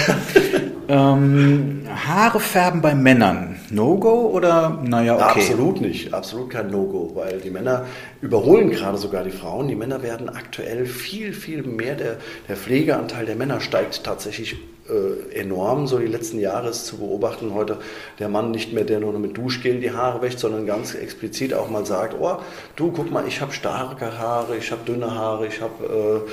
ähm, 0.88 1.87
Haare 2.06 2.40
färben 2.40 2.81
bei 2.81 2.94
Männern. 2.94 3.56
No-Go 3.70 4.31
oder 4.31 4.79
naja, 4.82 5.17
okay? 5.17 5.40
Absolut 5.40 5.81
nicht. 5.81 6.14
Absolut 6.14 6.50
kein 6.50 6.70
No-Go, 6.70 7.12
weil 7.14 7.40
die 7.40 7.50
Männer 7.50 7.85
überholen 8.23 8.70
gerade 8.70 8.96
sogar 8.96 9.25
die 9.25 9.31
Frauen. 9.31 9.69
Die 9.69 9.75
Männer 9.75 10.02
werden 10.02 10.31
aktuell 10.31 10.87
viel, 10.87 11.35
viel 11.35 11.62
mehr. 11.62 11.94
Der, 11.94 12.17
der 12.49 12.56
Pflegeanteil 12.56 13.26
der 13.26 13.37
Männer 13.37 13.61
steigt 13.61 14.02
tatsächlich 14.05 14.56
äh, 14.88 15.38
enorm, 15.38 15.87
so 15.87 15.99
die 15.99 16.06
letzten 16.06 16.38
Jahre 16.38 16.70
ist 16.70 16.87
zu 16.87 16.96
beobachten. 16.96 17.52
Heute 17.52 17.76
der 18.19 18.31
Mann 18.31 18.50
nicht 18.50 18.73
mehr, 18.73 18.85
der 18.85 19.00
nur 19.00 19.12
mit 19.19 19.37
Duschgel 19.37 19.81
die 19.81 19.90
Haare 19.90 20.23
wäscht, 20.23 20.38
sondern 20.38 20.66
ganz 20.66 20.95
explizit 20.95 21.52
auch 21.52 21.68
mal 21.68 21.85
sagt, 21.85 22.14
oh, 22.18 22.38
du, 22.76 22.92
guck 22.92 23.11
mal, 23.11 23.28
ich 23.28 23.42
habe 23.42 23.52
starke 23.52 24.18
Haare, 24.18 24.57
ich 24.57 24.71
habe 24.73 24.80
dünne 24.87 25.14
Haare, 25.14 25.47
ich 25.47 25.61
habe... 25.61 26.25
Äh, 26.26 26.30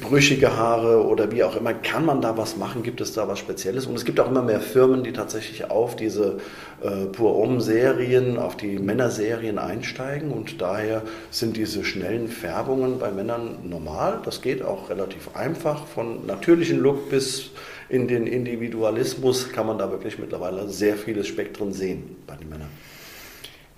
brüchige 0.00 0.56
Haare 0.56 1.06
oder 1.06 1.32
wie 1.32 1.44
auch 1.44 1.56
immer, 1.56 1.72
kann 1.72 2.04
man 2.04 2.20
da 2.20 2.36
was 2.36 2.56
machen? 2.56 2.82
Gibt 2.82 3.00
es 3.00 3.14
da 3.14 3.26
was 3.28 3.38
Spezielles? 3.38 3.86
Und 3.86 3.94
es 3.94 4.04
gibt 4.04 4.20
auch 4.20 4.28
immer 4.28 4.42
mehr 4.42 4.60
Firmen, 4.60 5.02
die 5.02 5.12
tatsächlich 5.12 5.70
auf 5.70 5.96
diese 5.96 6.38
äh, 6.82 7.06
Pur-Om-Serien, 7.06 8.38
auf 8.38 8.56
die 8.56 8.78
Männerserien 8.78 9.58
einsteigen 9.58 10.30
und 10.30 10.60
daher 10.60 11.02
sind 11.30 11.56
diese 11.56 11.84
schnellen 11.84 12.28
Färbungen 12.28 12.98
bei 12.98 13.10
Männern 13.10 13.58
normal. 13.64 14.20
Das 14.24 14.42
geht 14.42 14.62
auch 14.62 14.90
relativ 14.90 15.34
einfach. 15.34 15.86
Von 15.86 16.26
natürlichen 16.26 16.80
Look 16.80 17.08
bis 17.08 17.50
in 17.88 18.08
den 18.08 18.26
Individualismus 18.26 19.52
kann 19.52 19.66
man 19.66 19.78
da 19.78 19.90
wirklich 19.90 20.18
mittlerweile 20.18 20.68
sehr 20.68 20.96
viele 20.96 21.24
Spektren 21.24 21.72
sehen 21.72 22.16
bei 22.26 22.36
den 22.36 22.48
Männern. 22.48 22.68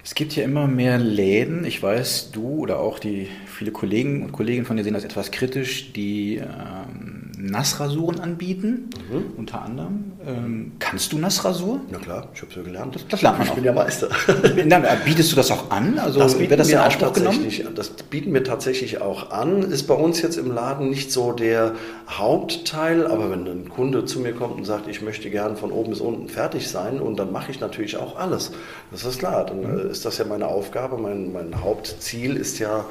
Es 0.04 0.14
gibt 0.14 0.36
ja 0.36 0.44
immer 0.44 0.66
mehr 0.66 0.98
Läden, 0.98 1.64
ich 1.64 1.82
weiß, 1.82 2.30
du 2.30 2.58
oder 2.58 2.78
auch 2.78 2.98
die 2.98 3.26
viele 3.46 3.72
Kollegen 3.72 4.22
und 4.22 4.32
Kolleginnen 4.32 4.66
von 4.66 4.76
dir 4.76 4.84
sehen 4.84 4.92
das 4.92 5.02
etwas 5.02 5.30
kritisch, 5.30 5.94
die 5.94 6.36
ähm, 6.36 7.23
Nassrasuren 7.50 8.20
anbieten, 8.20 8.90
mhm. 9.10 9.24
unter 9.36 9.62
anderem. 9.62 10.12
Ähm, 10.26 10.72
kannst 10.78 11.12
du 11.12 11.18
Nassrasur? 11.18 11.80
Na 11.90 11.98
klar, 11.98 12.28
ich 12.34 12.40
habe 12.40 12.50
es 12.50 12.56
ja 12.56 12.62
gelernt. 12.62 12.94
Das, 12.94 13.06
das 13.08 13.22
lernt 13.22 13.38
man 13.38 13.46
ich 13.46 13.50
auch. 13.50 13.54
bin 13.56 13.64
ja 13.64 13.72
Meister. 13.72 14.08
Dann, 14.68 14.86
bietest 15.04 15.32
du 15.32 15.36
das 15.36 15.50
auch 15.50 15.70
an? 15.70 15.98
Also 15.98 16.20
das 16.20 16.38
wird 16.38 16.58
das 16.58 16.70
in 16.70 16.78
Anspruch 16.78 17.12
genommen? 17.12 17.46
Das 17.74 17.90
bieten 17.90 18.32
wir 18.32 18.44
tatsächlich 18.44 19.00
auch 19.00 19.30
an. 19.30 19.62
Ist 19.62 19.84
bei 19.84 19.94
uns 19.94 20.22
jetzt 20.22 20.36
im 20.36 20.52
Laden 20.52 20.88
nicht 20.88 21.12
so 21.12 21.32
der 21.32 21.74
Hauptteil, 22.08 23.06
aber 23.06 23.30
wenn 23.30 23.46
ein 23.46 23.68
Kunde 23.68 24.04
zu 24.04 24.20
mir 24.20 24.32
kommt 24.32 24.56
und 24.56 24.64
sagt, 24.64 24.88
ich 24.88 25.02
möchte 25.02 25.28
gern 25.30 25.56
von 25.56 25.70
oben 25.70 25.90
bis 25.90 26.00
unten 26.00 26.28
fertig 26.28 26.68
sein 26.68 27.00
und 27.00 27.18
dann 27.18 27.32
mache 27.32 27.50
ich 27.50 27.60
natürlich 27.60 27.96
auch 27.96 28.16
alles. 28.16 28.52
Das 28.90 29.04
ist 29.04 29.18
klar, 29.18 29.44
dann 29.44 29.60
mhm. 29.60 29.90
ist 29.90 30.04
das 30.04 30.18
ja 30.18 30.24
meine 30.24 30.48
Aufgabe. 30.48 30.96
Mein, 30.96 31.32
mein 31.32 31.62
Hauptziel 31.62 32.36
ist 32.36 32.58
ja 32.58 32.80
äh, 32.80 32.84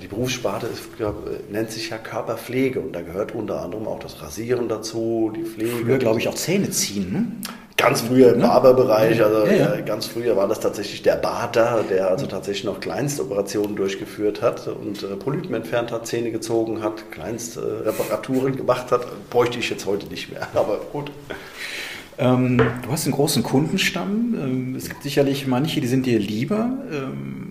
die 0.00 0.06
Berufssparte 0.06 0.66
ist, 0.66 0.84
nennt 1.50 1.70
sich 1.70 1.90
ja 1.90 1.98
Körperpflege 1.98 2.80
und 2.80 2.92
da 2.92 3.02
gehört 3.02 3.34
unter 3.34 3.62
anderem 3.62 3.86
auch 3.86 3.98
das 3.98 4.22
Rasieren 4.22 4.68
dazu, 4.68 5.32
die 5.34 5.44
Pflege. 5.44 5.84
Früher, 5.84 5.98
glaube 5.98 6.18
ich, 6.18 6.28
auch 6.28 6.34
Zähne 6.34 6.70
ziehen. 6.70 7.12
Ne? 7.12 7.50
Ganz 7.76 8.00
früher 8.00 8.32
im 8.32 8.40
Barberbereich, 8.40 9.22
also 9.22 9.44
ja, 9.46 9.74
ja. 9.76 9.80
ganz 9.82 10.06
früher 10.06 10.34
war 10.34 10.48
das 10.48 10.60
tatsächlich 10.60 11.02
der 11.02 11.16
Bader, 11.16 11.84
der 11.88 12.08
also 12.08 12.26
tatsächlich 12.26 12.64
noch 12.64 12.80
Kleinstoperationen 12.80 13.76
durchgeführt 13.76 14.40
hat 14.40 14.66
und 14.66 15.02
äh, 15.02 15.08
Polypen 15.16 15.54
entfernt 15.54 15.92
hat, 15.92 16.06
Zähne 16.06 16.30
gezogen 16.30 16.82
hat, 16.82 17.10
Kleinstreparaturen 17.10 18.54
äh, 18.54 18.56
gemacht 18.56 18.90
hat. 18.92 19.28
Bräuchte 19.28 19.58
ich 19.58 19.68
jetzt 19.68 19.84
heute 19.84 20.06
nicht 20.06 20.32
mehr, 20.32 20.48
aber 20.54 20.78
gut. 20.90 21.10
Ähm, 22.18 22.58
du 22.58 22.90
hast 22.90 23.04
einen 23.04 23.14
großen 23.14 23.42
Kundenstamm. 23.42 24.34
Ähm, 24.34 24.74
es 24.76 24.88
gibt 24.88 25.02
sicherlich 25.02 25.46
manche, 25.46 25.80
die 25.80 25.86
sind 25.86 26.06
dir 26.06 26.18
lieber. 26.18 26.70
Ähm, 26.90 27.46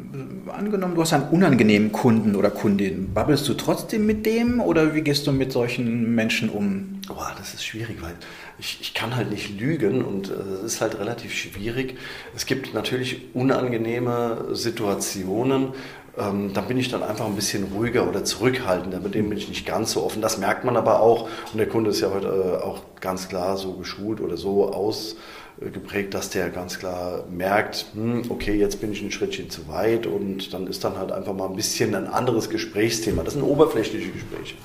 angenommen, 0.52 0.96
du 0.96 1.02
hast 1.02 1.14
einen 1.14 1.30
unangenehmen 1.30 1.92
Kunden 1.92 2.36
oder 2.36 2.50
Kundin. 2.50 3.14
Babbelst 3.14 3.48
du 3.48 3.54
trotzdem 3.54 4.06
mit 4.06 4.26
dem 4.26 4.60
oder 4.60 4.96
wie 4.96 5.02
gehst 5.02 5.28
du 5.28 5.32
mit 5.32 5.52
solchen 5.52 6.16
Menschen 6.16 6.50
um? 6.50 7.02
Boah, 7.08 7.34
das 7.38 7.54
ist 7.54 7.66
schwierig, 7.66 8.02
weil 8.02 8.14
ich, 8.58 8.80
ich 8.82 8.94
kann 8.94 9.16
halt 9.16 9.30
nicht 9.30 9.60
lügen 9.60 10.04
und 10.04 10.30
es 10.30 10.62
äh, 10.62 10.66
ist 10.66 10.82
halt 10.82 11.00
relativ 11.00 11.34
schwierig. 11.34 11.98
Es 12.36 12.46
gibt 12.46 12.74
natürlich 12.74 13.22
unangenehme 13.34 14.50
Situationen, 14.54 15.70
ähm, 16.18 16.54
da 16.54 16.62
bin 16.62 16.78
ich 16.78 16.90
dann 16.90 17.04
einfach 17.04 17.26
ein 17.26 17.36
bisschen 17.36 17.66
ruhiger 17.76 18.08
oder 18.08 18.24
zurückhaltender. 18.24 19.00
Mit 19.00 19.16
dem 19.16 19.30
bin 19.30 19.38
ich 19.38 19.50
nicht 19.50 19.66
ganz 19.66 19.92
so 19.92 20.04
offen. 20.04 20.22
Das 20.22 20.38
merkt 20.38 20.64
man 20.64 20.78
aber 20.78 21.00
auch. 21.00 21.30
Und 21.52 21.58
der 21.58 21.68
Kunde 21.68 21.90
ist 21.90 22.02
ja 22.02 22.12
heute 22.12 22.28
äh, 22.28 22.64
auch 22.64 22.82
ganz 23.02 23.28
klar 23.28 23.58
so 23.58 23.74
geschult 23.74 24.22
oder 24.22 24.38
so 24.38 24.72
ausgeprägt, 24.72 26.14
dass 26.14 26.30
der 26.30 26.50
ganz 26.50 26.80
klar 26.80 27.26
merkt, 27.30 27.88
hm, 27.94 28.24
okay, 28.30 28.56
jetzt 28.56 28.82
bin 28.82 28.92
ich 28.92 29.02
ein 29.02 29.12
Schrittchen 29.12 29.50
zu 29.50 29.68
weit 29.68 30.08
und 30.08 30.54
dann 30.54 30.68
ist 30.68 30.84
dann 30.84 30.98
halt 30.98 31.12
einfach 31.12 31.34
mal 31.34 31.50
ein 31.50 31.56
bisschen 31.56 31.94
ein 31.96 32.08
anderes 32.08 32.50
Gesprächsthema. 32.50 33.24
Das 33.24 33.34
sind 33.34 33.44
oberflächliche 33.44 34.12
Gespräche. 34.12 34.56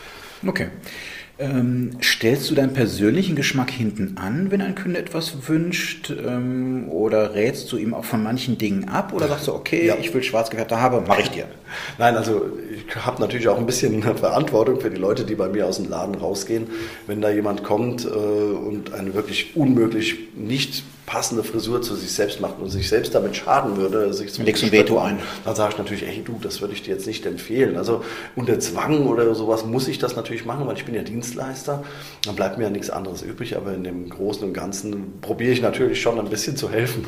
Okay. 0.46 0.68
Ähm, 1.40 1.92
stellst 2.02 2.50
du 2.50 2.54
deinen 2.54 2.74
persönlichen 2.74 3.34
Geschmack 3.34 3.70
hinten 3.70 4.18
an, 4.18 4.50
wenn 4.50 4.60
ein 4.60 4.74
Kunde 4.74 4.98
etwas 5.00 5.48
wünscht? 5.48 6.10
Ähm, 6.10 6.86
oder 6.90 7.34
rätst 7.34 7.72
du 7.72 7.78
ihm 7.78 7.94
auch 7.94 8.04
von 8.04 8.22
manchen 8.22 8.58
Dingen 8.58 8.90
ab? 8.90 9.14
Oder 9.14 9.26
sagst 9.26 9.48
du, 9.48 9.54
okay, 9.54 9.86
ja. 9.86 9.96
ich 9.98 10.12
will 10.12 10.22
schwarz 10.22 10.50
gefärbte 10.50 10.78
Haare, 10.78 11.00
mache 11.00 11.22
ich 11.22 11.30
dir? 11.30 11.46
Nein, 11.98 12.14
also 12.14 12.52
ich 12.74 12.94
habe 12.94 13.22
natürlich 13.22 13.48
auch 13.48 13.56
ein 13.56 13.64
bisschen 13.64 14.02
Verantwortung 14.16 14.80
für 14.80 14.90
die 14.90 14.98
Leute, 14.98 15.24
die 15.24 15.34
bei 15.34 15.48
mir 15.48 15.66
aus 15.66 15.78
dem 15.78 15.88
Laden 15.88 16.14
rausgehen. 16.14 16.66
Wenn 17.06 17.22
da 17.22 17.30
jemand 17.30 17.64
kommt 17.64 18.04
äh, 18.04 18.08
und 18.08 18.92
eine 18.92 19.14
wirklich 19.14 19.56
unmöglich 19.56 20.18
nicht 20.36 20.84
passende 21.10 21.42
Frisur 21.42 21.82
zu 21.82 21.96
sich 21.96 22.12
selbst 22.12 22.40
macht 22.40 22.60
und 22.60 22.70
sich 22.70 22.88
selbst 22.88 23.16
damit 23.16 23.34
schaden 23.34 23.76
würde, 23.76 24.14
sich 24.14 24.32
zum 24.32 24.44
Legst 24.44 24.62
ein 24.62 24.70
Veto 24.70 25.00
ein. 25.00 25.18
Dann 25.44 25.56
sage 25.56 25.72
ich 25.72 25.78
natürlich, 25.78 26.06
ey 26.06 26.22
du, 26.24 26.38
das 26.40 26.60
würde 26.60 26.72
ich 26.72 26.84
dir 26.84 26.94
jetzt 26.94 27.06
nicht 27.08 27.26
empfehlen. 27.26 27.76
Also 27.76 28.04
unter 28.36 28.60
Zwang 28.60 29.08
oder 29.08 29.34
sowas 29.34 29.64
muss 29.64 29.88
ich 29.88 29.98
das 29.98 30.14
natürlich 30.14 30.44
machen, 30.44 30.68
weil 30.68 30.76
ich 30.76 30.84
bin 30.84 30.94
ja 30.94 31.02
Dienstleister. 31.02 31.82
Dann 32.24 32.36
bleibt 32.36 32.58
mir 32.58 32.64
ja 32.64 32.70
nichts 32.70 32.90
anderes 32.90 33.22
übrig, 33.22 33.56
aber 33.56 33.74
in 33.74 33.82
dem 33.82 34.08
Großen 34.08 34.44
und 34.44 34.54
Ganzen 34.54 35.20
probiere 35.20 35.50
ich 35.50 35.60
natürlich 35.60 36.00
schon 36.00 36.16
ein 36.20 36.30
bisschen 36.30 36.56
zu 36.56 36.70
helfen. 36.70 37.04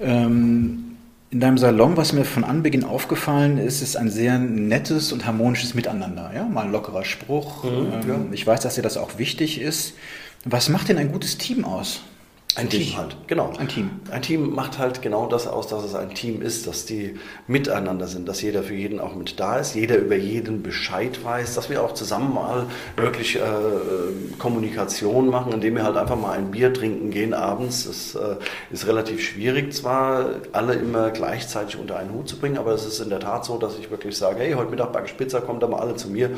Ähm, 0.00 0.96
in 1.30 1.40
deinem 1.40 1.56
Salon, 1.56 1.96
was 1.96 2.12
mir 2.12 2.26
von 2.26 2.44
Anbeginn 2.44 2.84
aufgefallen 2.84 3.56
ist, 3.56 3.80
ist 3.80 3.96
ein 3.96 4.10
sehr 4.10 4.38
nettes 4.38 5.12
und 5.12 5.24
harmonisches 5.24 5.72
Miteinander. 5.72 6.32
Ja? 6.34 6.44
Mal 6.44 6.66
ein 6.66 6.72
lockerer 6.72 7.06
Spruch. 7.06 7.64
Mhm, 7.64 7.70
ähm, 7.70 8.08
ja. 8.08 8.16
Ich 8.32 8.46
weiß, 8.46 8.60
dass 8.60 8.74
dir 8.74 8.82
das 8.82 8.98
auch 8.98 9.16
wichtig 9.16 9.58
ist. 9.58 9.94
Was 10.44 10.68
macht 10.68 10.90
denn 10.90 10.98
ein 10.98 11.12
gutes 11.12 11.38
Team 11.38 11.64
aus? 11.64 12.02
Ein 12.54 12.68
Team 12.68 12.96
halt, 12.98 13.16
genau. 13.28 13.50
Ein 13.58 13.68
Team. 13.68 13.90
Ein 14.10 14.20
Team 14.20 14.54
macht 14.54 14.78
halt 14.78 15.00
genau 15.00 15.26
das 15.26 15.46
aus, 15.46 15.68
dass 15.68 15.84
es 15.84 15.94
ein 15.94 16.14
Team 16.14 16.42
ist, 16.42 16.66
dass 16.66 16.84
die 16.84 17.14
miteinander 17.46 18.06
sind, 18.06 18.28
dass 18.28 18.42
jeder 18.42 18.62
für 18.62 18.74
jeden 18.74 19.00
auch 19.00 19.14
mit 19.14 19.40
da 19.40 19.56
ist, 19.56 19.74
jeder 19.74 19.96
über 19.96 20.16
jeden 20.16 20.62
Bescheid 20.62 21.24
weiß, 21.24 21.54
dass 21.54 21.70
wir 21.70 21.82
auch 21.82 21.94
zusammen 21.94 22.34
mal 22.34 22.66
wirklich 22.96 23.36
äh, 23.36 23.40
Kommunikation 24.38 25.28
machen, 25.28 25.52
indem 25.52 25.76
wir 25.76 25.84
halt 25.84 25.96
einfach 25.96 26.16
mal 26.16 26.32
ein 26.32 26.50
Bier 26.50 26.74
trinken 26.74 27.10
gehen 27.10 27.32
abends. 27.32 27.86
Das 27.86 28.14
äh, 28.14 28.36
ist 28.70 28.86
relativ 28.86 29.22
schwierig 29.22 29.72
zwar, 29.72 30.26
alle 30.52 30.74
immer 30.74 31.10
gleichzeitig 31.10 31.78
unter 31.78 31.96
einen 31.96 32.12
Hut 32.12 32.28
zu 32.28 32.38
bringen, 32.38 32.58
aber 32.58 32.72
es 32.72 32.84
ist 32.84 33.00
in 33.00 33.08
der 33.08 33.20
Tat 33.20 33.46
so, 33.46 33.56
dass 33.56 33.78
ich 33.78 33.90
wirklich 33.90 34.18
sage, 34.18 34.40
hey, 34.40 34.52
heute 34.52 34.70
Mittag 34.70 34.92
bei 34.92 35.06
Spitzer, 35.06 35.40
kommt 35.40 35.62
da 35.62 35.68
mal 35.68 35.80
alle 35.80 35.96
zu 35.96 36.10
mir 36.10 36.30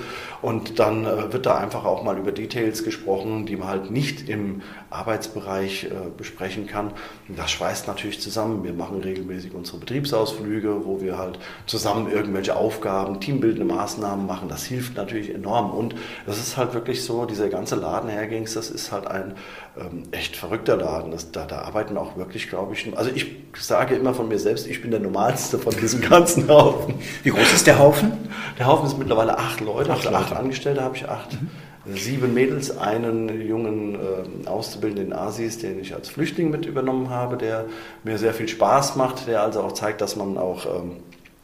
und 0.42 0.78
dann 0.78 1.06
äh, 1.06 1.33
wird 1.33 1.47
da 1.47 1.59
einfach 1.59 1.85
auch 1.85 2.04
mal 2.04 2.16
über 2.16 2.30
Details 2.30 2.85
gesprochen, 2.85 3.47
die 3.47 3.56
man 3.56 3.66
halt 3.66 3.90
nicht 3.90 4.28
im 4.28 4.62
Arbeitsbereich 4.90 5.85
äh, 5.85 6.03
besprechen 6.11 6.66
kann. 6.66 6.92
Das 7.28 7.50
schweißt 7.50 7.87
natürlich 7.87 8.20
zusammen. 8.20 8.64
Wir 8.64 8.73
machen 8.73 9.00
regelmäßig 9.00 9.54
unsere 9.54 9.78
Betriebsausflüge, 9.78 10.84
wo 10.84 11.00
wir 11.00 11.18
halt 11.18 11.38
zusammen 11.66 12.11
irgendwelche 12.11 12.56
Aufgaben, 12.56 13.20
teambildende 13.20 13.73
Maßnahmen 13.73 14.26
machen. 14.26 14.49
Das 14.49 14.64
hilft 14.64 14.96
natürlich 14.96 15.34
enorm. 15.34 15.70
Und 15.70 15.94
das 16.26 16.38
ist 16.38 16.56
halt 16.56 16.75
wirklich 16.75 17.04
so, 17.04 17.25
dieser 17.25 17.49
ganze 17.49 17.76
Laden 17.76 18.08
Hergings, 18.08 18.54
das 18.54 18.70
ist 18.70 18.92
halt 18.92 19.06
ein 19.06 19.34
ähm, 19.78 20.04
echt 20.12 20.37
verrückter 20.37 20.76
Laden. 20.76 21.11
Das, 21.11 21.32
da, 21.32 21.46
da 21.46 21.62
arbeiten 21.62 21.96
auch 21.96 22.16
wirklich, 22.16 22.49
glaube 22.49 22.75
ich, 22.75 22.96
also 22.96 23.11
ich 23.14 23.37
sage 23.58 23.94
immer 23.94 24.14
von 24.14 24.28
mir 24.28 24.38
selbst, 24.38 24.66
ich 24.66 24.82
bin 24.82 24.90
der 24.90 25.00
Normalste 25.00 25.58
von 25.58 25.75
diesem 25.76 26.00
ganzen 26.00 26.49
Haufen. 26.49 26.94
Wie 27.23 27.30
groß 27.30 27.52
ist 27.52 27.66
der 27.66 27.78
Haufen? 27.78 28.12
Der 28.58 28.66
Haufen 28.66 28.87
ist 28.87 28.99
mittlerweile 28.99 29.38
acht 29.38 29.61
Leute. 29.61 29.92
Acht, 29.92 30.06
also 30.06 30.18
acht 30.18 30.32
Angestellte 30.32 30.82
habe 30.82 30.96
ich 30.96 31.08
acht. 31.08 31.32
Mhm 31.32 31.50
sieben 31.86 32.32
Mädels, 32.32 32.76
einen 32.76 33.40
jungen 33.46 33.94
äh, 33.94 34.48
Auszubildenden 34.48 35.12
Asis, 35.12 35.58
den 35.58 35.78
ich 35.80 35.94
als 35.94 36.08
Flüchtling 36.08 36.50
mit 36.50 36.66
übernommen 36.66 37.10
habe, 37.10 37.36
der 37.36 37.66
mir 38.04 38.18
sehr 38.18 38.34
viel 38.34 38.48
Spaß 38.48 38.96
macht, 38.96 39.26
der 39.26 39.42
also 39.42 39.60
auch 39.62 39.72
zeigt, 39.72 40.00
dass 40.00 40.16
man 40.16 40.38
auch 40.38 40.66
ähm, 40.66 40.96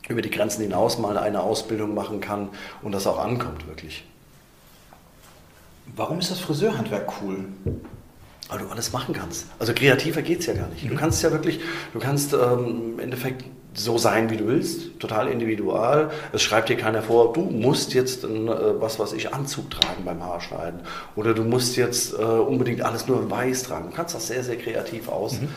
über 0.09 0.23
die 0.23 0.31
Grenzen 0.31 0.63
hinaus 0.63 0.99
mal 0.99 1.19
eine 1.19 1.41
Ausbildung 1.41 1.95
machen 1.95 2.21
kann 2.21 2.49
und 2.83 2.93
das 2.93 3.07
auch 3.07 3.19
ankommt 3.19 3.67
wirklich. 3.67 4.05
Warum 5.97 6.19
ist 6.19 6.31
das 6.31 6.41
Friseurhandwerk 6.41 7.13
cool? 7.23 7.45
Weil 8.49 8.59
du 8.59 8.69
alles 8.69 8.93
machen 8.93 9.15
kannst. 9.15 9.47
Also 9.59 9.73
kreativer 9.75 10.23
geht 10.23 10.41
es 10.41 10.47
ja 10.47 10.55
gar 10.55 10.69
nicht. 10.69 10.85
Du 10.85 10.95
mhm. 10.95 10.97
kannst 10.97 11.23
ja 11.23 11.31
wirklich, 11.31 11.61
du 11.93 11.99
kannst 11.99 12.33
ähm, 12.33 12.95
im 12.95 12.99
Endeffekt 12.99 13.45
so 13.75 13.99
sein, 13.99 14.31
wie 14.31 14.37
du 14.37 14.47
willst, 14.47 14.99
total 14.99 15.29
individual. 15.29 16.11
Es 16.33 16.43
schreibt 16.43 16.69
dir 16.69 16.77
keiner 16.77 17.03
vor, 17.03 17.33
du 17.33 17.43
musst 17.43 17.95
jetzt 17.95 18.25
ein, 18.25 18.49
äh, 18.49 18.81
was 18.81 18.99
was 18.99 19.13
ich 19.13 19.33
Anzug 19.33 19.71
tragen 19.71 20.05
beim 20.05 20.23
Haarschneiden 20.23 20.81
oder 21.17 21.35
du 21.35 21.45
musst 21.45 21.77
jetzt 21.77 22.15
äh, 22.15 22.17
unbedingt 22.17 22.83
alles 22.83 23.07
nur 23.07 23.21
in 23.21 23.31
weiß 23.31 23.63
tragen. 23.65 23.91
Du 23.91 23.97
kannst 23.97 24.15
das 24.15 24.27
sehr, 24.27 24.43
sehr 24.43 24.57
kreativ 24.57 25.09
aus. 25.09 25.41
Mhm 25.41 25.49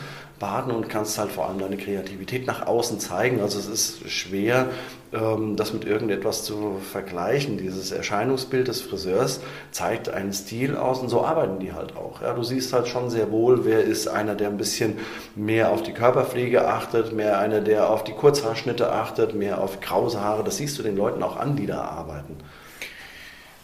baden 0.44 0.72
und 0.72 0.90
kannst 0.90 1.16
halt 1.16 1.32
vor 1.32 1.48
allem 1.48 1.58
deine 1.58 1.78
Kreativität 1.78 2.46
nach 2.46 2.66
außen 2.66 3.00
zeigen. 3.00 3.40
Also 3.40 3.58
es 3.58 3.66
ist 3.66 4.10
schwer, 4.10 4.66
ähm, 5.14 5.56
das 5.56 5.72
mit 5.72 5.86
irgendetwas 5.86 6.44
zu 6.44 6.76
vergleichen. 6.92 7.56
Dieses 7.56 7.92
Erscheinungsbild 7.92 8.68
des 8.68 8.82
Friseurs 8.82 9.40
zeigt 9.70 10.10
einen 10.10 10.34
Stil 10.34 10.76
aus 10.76 11.00
und 11.00 11.08
so 11.08 11.24
arbeiten 11.24 11.60
die 11.60 11.72
halt 11.72 11.96
auch. 11.96 12.20
Ja, 12.20 12.34
du 12.34 12.42
siehst 12.42 12.74
halt 12.74 12.88
schon 12.88 13.08
sehr 13.08 13.30
wohl, 13.30 13.64
wer 13.64 13.84
ist 13.84 14.06
einer, 14.06 14.34
der 14.34 14.48
ein 14.48 14.58
bisschen 14.58 14.98
mehr 15.34 15.70
auf 15.70 15.82
die 15.82 15.92
Körperpflege 15.92 16.68
achtet, 16.68 17.14
mehr 17.14 17.38
einer, 17.38 17.62
der 17.62 17.88
auf 17.88 18.04
die 18.04 18.12
Kurzhaarschnitte 18.12 18.92
achtet, 18.92 19.34
mehr 19.34 19.62
auf 19.62 19.80
krause 19.80 20.20
Haare. 20.20 20.44
Das 20.44 20.58
siehst 20.58 20.78
du 20.78 20.82
den 20.82 20.96
Leuten 20.96 21.22
auch 21.22 21.38
an, 21.38 21.56
die 21.56 21.66
da 21.66 21.80
arbeiten. 21.80 22.36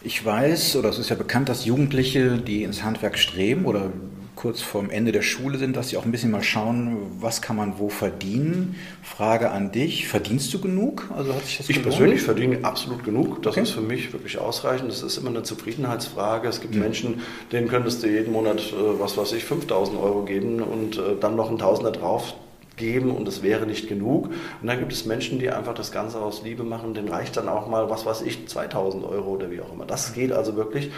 Ich 0.01 0.25
weiß, 0.25 0.77
oder 0.77 0.89
es 0.89 0.97
ist 0.97 1.11
ja 1.11 1.15
bekannt, 1.15 1.47
dass 1.47 1.65
Jugendliche, 1.65 2.37
die 2.37 2.63
ins 2.63 2.81
Handwerk 2.81 3.19
streben 3.19 3.65
oder 3.65 3.91
kurz 4.35 4.61
vorm 4.61 4.89
Ende 4.89 5.11
der 5.11 5.21
Schule 5.21 5.57
sind, 5.57 5.75
dass 5.75 5.89
sie 5.89 5.97
auch 5.97 6.05
ein 6.05 6.11
bisschen 6.11 6.31
mal 6.31 6.43
schauen, 6.43 6.97
was 7.19 7.41
kann 7.41 7.55
man 7.55 7.77
wo 7.77 7.89
verdienen. 7.89 8.75
Frage 9.03 9.51
an 9.51 9.71
dich, 9.71 10.07
verdienst 10.07 10.53
du 10.53 10.59
genug? 10.59 11.09
Also 11.15 11.33
hat 11.33 11.45
sich 11.45 11.57
das 11.57 11.69
ich 11.69 11.75
gelohnt? 11.77 11.97
persönlich 11.97 12.21
verdiene 12.21 12.63
absolut 12.63 13.03
genug. 13.03 13.41
Das 13.43 13.53
okay. 13.53 13.63
ist 13.63 13.71
für 13.71 13.81
mich 13.81 14.13
wirklich 14.13 14.37
ausreichend. 14.37 14.89
Das 14.89 15.03
ist 15.03 15.17
immer 15.17 15.29
eine 15.29 15.43
Zufriedenheitsfrage. 15.43 16.47
Es 16.47 16.61
gibt 16.61 16.75
mhm. 16.75 16.81
Menschen, 16.81 17.21
denen 17.51 17.67
könntest 17.67 18.03
du 18.03 18.07
jeden 18.07 18.31
Monat, 18.31 18.59
äh, 18.59 18.99
was 18.99 19.17
weiß 19.17 19.33
ich, 19.33 19.43
5000 19.43 19.97
Euro 19.99 20.23
geben 20.23 20.61
und 20.61 20.97
äh, 20.97 21.15
dann 21.19 21.35
noch 21.35 21.49
ein 21.49 21.59
Tausender 21.59 21.91
drauf 21.91 22.33
geben 22.81 23.11
und 23.11 23.25
es 23.27 23.41
wäre 23.43 23.65
nicht 23.65 23.87
genug. 23.87 24.25
Und 24.61 24.67
dann 24.67 24.79
gibt 24.79 24.91
es 24.91 25.05
Menschen, 25.05 25.39
die 25.39 25.49
einfach 25.49 25.73
das 25.73 25.93
Ganze 25.93 26.19
aus 26.19 26.43
Liebe 26.43 26.63
machen, 26.63 26.93
denen 26.93 27.07
reicht 27.07 27.37
dann 27.37 27.47
auch 27.47 27.67
mal, 27.67 27.89
was 27.89 28.05
weiß 28.05 28.23
ich, 28.23 28.49
2000 28.49 29.05
Euro 29.05 29.29
oder 29.35 29.49
wie 29.49 29.61
auch 29.61 29.71
immer. 29.71 29.85
Das 29.85 30.13
geht 30.13 30.33
also 30.33 30.57
wirklich. 30.57 30.91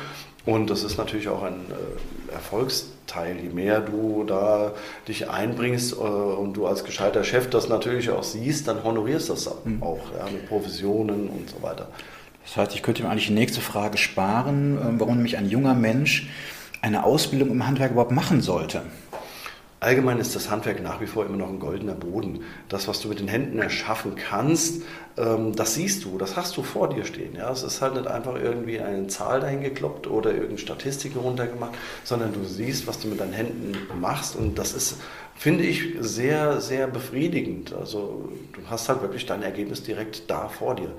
Und 0.45 0.69
das 0.69 0.83
ist 0.83 0.97
natürlich 0.97 1.27
auch 1.29 1.43
ein 1.43 1.65
äh, 1.69 2.33
Erfolgsteil. 2.33 3.37
Je 3.41 3.49
mehr 3.49 3.81
du 3.81 4.23
da 4.25 4.73
dich 5.07 5.29
einbringst 5.29 5.93
äh, 5.93 5.95
und 5.95 6.53
du 6.53 6.65
als 6.65 6.83
gescheiter 6.83 7.23
Chef 7.23 7.49
das 7.49 7.69
natürlich 7.69 8.09
auch 8.09 8.23
siehst, 8.23 8.67
dann 8.67 8.83
honorierst 8.83 9.29
das 9.29 9.49
mhm. 9.63 9.83
auch 9.83 10.01
ja, 10.17 10.25
mit 10.31 10.47
Provisionen 10.47 11.29
und 11.29 11.49
so 11.49 11.61
weiter. 11.61 11.87
Das 12.45 12.57
heißt, 12.57 12.75
ich 12.75 12.81
könnte 12.83 13.03
mir 13.03 13.09
eigentlich 13.09 13.27
die 13.27 13.33
nächste 13.33 13.61
Frage 13.61 13.97
sparen, 13.97 14.77
äh, 14.77 14.99
warum 14.99 15.15
nämlich 15.15 15.37
ein 15.37 15.49
junger 15.49 15.75
Mensch 15.75 16.29
eine 16.81 17.05
Ausbildung 17.05 17.51
im 17.51 17.65
Handwerk 17.65 17.91
überhaupt 17.91 18.11
machen 18.11 18.41
sollte. 18.41 18.81
Allgemein 19.83 20.17
ist 20.19 20.33
das 20.33 20.49
Handwerk 20.49 20.81
nach 20.81 21.01
wie 21.01 21.07
vor 21.07 21.25
immer 21.25 21.35
noch 21.35 21.49
ein 21.49 21.59
goldener 21.59 21.93
Boden. 21.93 22.45
Das, 22.69 22.87
was 22.87 23.01
du 23.01 23.09
mit 23.09 23.19
den 23.19 23.27
Händen 23.27 23.59
erschaffen 23.59 24.15
kannst, 24.15 24.83
ähm, 25.17 25.53
das 25.53 25.73
siehst 25.73 26.05
du, 26.05 26.17
das 26.17 26.37
hast 26.37 26.55
du 26.55 26.63
vor 26.63 26.87
dir 26.87 27.03
stehen. 27.03 27.35
Ja? 27.35 27.51
Es 27.51 27.63
ist 27.63 27.81
halt 27.81 27.95
nicht 27.95 28.07
einfach 28.07 28.35
irgendwie 28.35 28.79
eine 28.79 29.07
Zahl 29.07 29.41
dahin 29.41 29.61
gekloppt 29.61 30.07
oder 30.07 30.29
irgendeine 30.29 30.59
Statistik 30.59 31.17
runtergemacht, 31.17 31.73
sondern 32.05 32.31
du 32.31 32.45
siehst, 32.45 32.87
was 32.87 32.99
du 32.99 33.09
mit 33.09 33.19
deinen 33.19 33.33
Händen 33.33 33.75
machst 33.99 34.37
und 34.37 34.57
das 34.57 34.73
ist, 34.73 35.01
finde 35.35 35.65
ich, 35.65 35.95
sehr, 35.99 36.61
sehr 36.61 36.87
befriedigend. 36.87 37.73
Also 37.73 38.29
du 38.53 38.61
hast 38.69 38.87
halt 38.87 39.01
wirklich 39.01 39.25
dein 39.25 39.43
Ergebnis 39.43 39.83
direkt 39.83 40.29
da 40.29 40.47
vor 40.47 40.75
dir. 40.75 40.93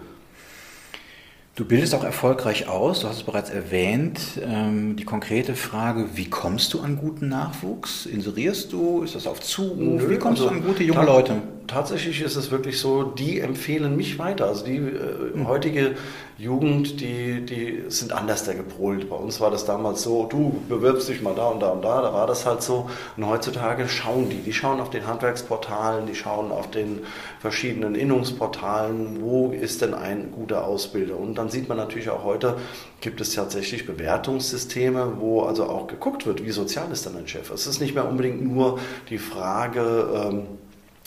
Du 1.56 1.64
bildest 1.64 1.94
auch 1.94 2.02
erfolgreich 2.02 2.66
aus, 2.66 3.00
du 3.00 3.08
hast 3.08 3.18
es 3.18 3.23
bereits 3.23 3.49
erwähnt. 3.49 4.18
Ähm, 4.44 4.96
die 4.96 5.04
konkrete 5.04 5.54
Frage, 5.54 6.08
wie 6.14 6.28
kommst 6.28 6.75
du 6.75 6.80
an 6.80 6.96
guten 6.96 7.28
Nachwuchs? 7.28 8.06
Inserierst 8.06 8.73
du? 8.73 9.02
Ist 9.04 9.14
das 9.14 9.28
auf 9.28 9.40
Zuruf? 9.40 9.78
Nö, 9.78 10.11
wie 10.11 10.18
kommst 10.18 10.42
also 10.42 10.52
du 10.52 10.61
an 10.61 10.66
gute 10.66 10.82
junge 10.82 11.04
Leute? 11.04 11.42
Tatsächlich 11.66 12.21
ist 12.21 12.37
es 12.37 12.50
wirklich 12.50 12.78
so, 12.78 13.02
die 13.02 13.40
empfehlen 13.40 13.97
mich 13.97 14.18
weiter. 14.18 14.47
Also 14.47 14.64
die 14.64 14.76
äh, 14.76 15.37
mhm. 15.37 15.49
heutige 15.49 15.97
Jugend, 16.37 17.00
die, 17.00 17.47
die 17.47 17.85
sind 17.88 18.12
anders 18.12 18.44
der 18.44 18.54
gepolt. 18.54 19.09
Bei 19.09 19.16
uns 19.16 19.40
war 19.40 19.50
das 19.50 19.64
damals 19.64 20.02
so, 20.02 20.25
du 20.25 20.61
bewirbst 20.68 21.09
dich 21.09 21.23
mal 21.23 21.35
da 21.35 21.47
und 21.47 21.61
da 21.61 21.68
und 21.68 21.83
da, 21.83 22.02
da 22.02 22.12
war 22.12 22.26
das 22.26 22.44
halt 22.44 22.62
so. 22.62 22.90
Und 23.16 23.26
heutzutage 23.26 23.88
schauen 23.88 24.28
die, 24.30 24.38
die 24.38 24.52
schauen 24.52 24.80
auf 24.80 24.90
den 24.90 25.06
Handwerksportalen, 25.06 26.06
die 26.06 26.14
schauen 26.14 26.50
auf 26.50 26.71
den 26.71 27.00
verschiedenen 27.40 27.94
Innungsportalen, 27.94 29.21
wo 29.21 29.52
ist 29.52 29.80
denn 29.80 29.94
ein 29.94 30.33
guter 30.33 30.66
Ausbilder. 30.66 31.16
Und 31.16 31.37
dann 31.37 31.50
sieht 31.50 31.68
man 31.68 31.78
natürlich 31.78 32.11
auch 32.11 32.25
heute, 32.25 32.56
gibt 33.00 33.21
es 33.21 33.35
tatsächlich 33.35 33.87
Bewertungssysteme, 33.87 35.14
wo 35.21 35.42
also 35.42 35.66
auch 35.66 35.87
geguckt 35.87 36.26
wird, 36.26 36.44
wie 36.44 36.50
sozial 36.50 36.90
ist 36.90 37.06
dann 37.06 37.16
ein 37.16 37.28
Chef. 37.28 37.50
Es 37.50 37.66
ist 37.66 37.80
nicht 37.80 37.94
mehr 37.94 38.09
unbedingt 38.09 38.42
nur 38.42 38.80
die 39.09 39.18
Frage, 39.18 40.30
ähm, 40.33 40.47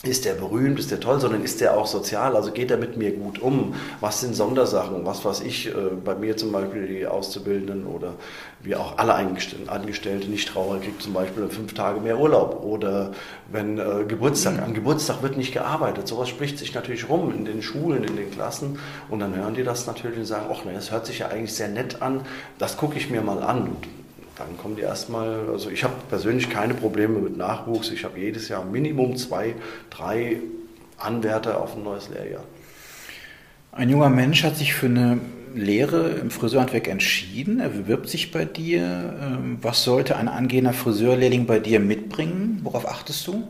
ist 0.04 0.24
der 0.24 0.34
berühmt, 0.34 0.78
ist 0.78 0.92
der 0.92 1.00
toll, 1.00 1.18
sondern 1.18 1.42
ist 1.42 1.60
der 1.60 1.76
auch 1.76 1.88
sozial, 1.88 2.36
also 2.36 2.52
geht 2.52 2.70
er 2.70 2.76
mit 2.76 2.96
mir 2.96 3.10
gut 3.16 3.40
um? 3.40 3.74
Was 3.98 4.20
sind 4.20 4.36
Sondersachen? 4.36 5.04
Was 5.04 5.24
weiß 5.24 5.40
ich, 5.40 5.68
äh, 5.68 5.72
bei 6.04 6.14
mir 6.14 6.36
zum 6.36 6.52
Beispiel 6.52 6.86
die 6.86 7.04
Auszubildenden 7.04 7.84
oder 7.84 8.14
wie 8.62 8.76
auch 8.76 8.96
alle 8.98 9.14
Angestellte, 9.14 10.28
nicht 10.28 10.48
Trauer 10.48 10.80
kriegt 10.80 11.02
zum 11.02 11.14
Beispiel 11.14 11.48
fünf 11.48 11.74
Tage 11.74 12.00
mehr 12.00 12.16
Urlaub 12.20 12.62
oder 12.62 13.10
wenn 13.50 13.78
äh, 13.78 14.04
Geburtstag, 14.06 14.58
mhm. 14.58 14.62
am 14.62 14.74
Geburtstag 14.74 15.20
wird 15.22 15.36
nicht 15.36 15.52
gearbeitet, 15.52 16.06
sowas 16.06 16.28
spricht 16.28 16.58
sich 16.58 16.72
natürlich 16.74 17.08
rum 17.08 17.34
in 17.34 17.44
den 17.44 17.60
Schulen, 17.60 18.04
in 18.04 18.14
den 18.14 18.30
Klassen 18.30 18.78
und 19.08 19.18
dann 19.18 19.34
hören 19.34 19.54
die 19.54 19.64
das 19.64 19.88
natürlich 19.88 20.18
und 20.18 20.26
sagen, 20.26 20.46
ach 20.52 20.64
ne, 20.64 20.74
das 20.74 20.92
hört 20.92 21.06
sich 21.06 21.20
ja 21.20 21.28
eigentlich 21.28 21.54
sehr 21.54 21.68
nett 21.68 22.02
an, 22.02 22.20
das 22.58 22.76
gucke 22.76 22.96
ich 22.98 23.10
mir 23.10 23.20
mal 23.20 23.42
an. 23.42 23.62
Und 23.62 23.97
dann 24.38 24.56
kommen 24.56 24.76
die 24.76 24.82
erstmal, 24.82 25.48
also 25.50 25.70
ich 25.70 25.84
habe 25.84 25.94
persönlich 26.08 26.48
keine 26.48 26.74
Probleme 26.74 27.18
mit 27.18 27.36
Nachwuchs. 27.36 27.90
Ich 27.90 28.04
habe 28.04 28.18
jedes 28.18 28.48
Jahr 28.48 28.64
Minimum 28.64 29.16
zwei, 29.16 29.54
drei 29.90 30.38
Anwärter 30.96 31.60
auf 31.60 31.76
ein 31.76 31.82
neues 31.82 32.08
Lehrjahr. 32.08 32.44
Ein 33.72 33.90
junger 33.90 34.10
Mensch 34.10 34.44
hat 34.44 34.56
sich 34.56 34.74
für 34.74 34.86
eine 34.86 35.20
Lehre 35.54 36.10
im 36.10 36.30
Friseurhandwerk 36.30 36.88
entschieden. 36.88 37.60
Er 37.60 37.70
bewirbt 37.70 38.08
sich 38.08 38.30
bei 38.30 38.44
dir. 38.44 39.16
Ähm, 39.20 39.58
was 39.60 39.82
sollte 39.84 40.16
ein 40.16 40.28
angehender 40.28 40.72
Friseurlehrling 40.72 41.46
bei 41.46 41.58
dir 41.58 41.80
mitbringen? 41.80 42.60
Worauf 42.62 42.88
achtest 42.88 43.26
du? 43.26 43.46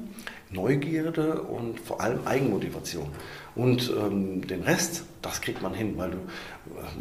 Neugierde 0.50 1.42
und 1.42 1.78
vor 1.80 2.00
allem 2.00 2.20
Eigenmotivation. 2.24 3.08
Und 3.54 3.92
ähm, 3.96 4.46
den 4.46 4.62
Rest, 4.62 5.04
das 5.22 5.40
kriegt 5.40 5.62
man 5.62 5.74
hin, 5.74 5.94
weil 5.96 6.10
du 6.10 6.18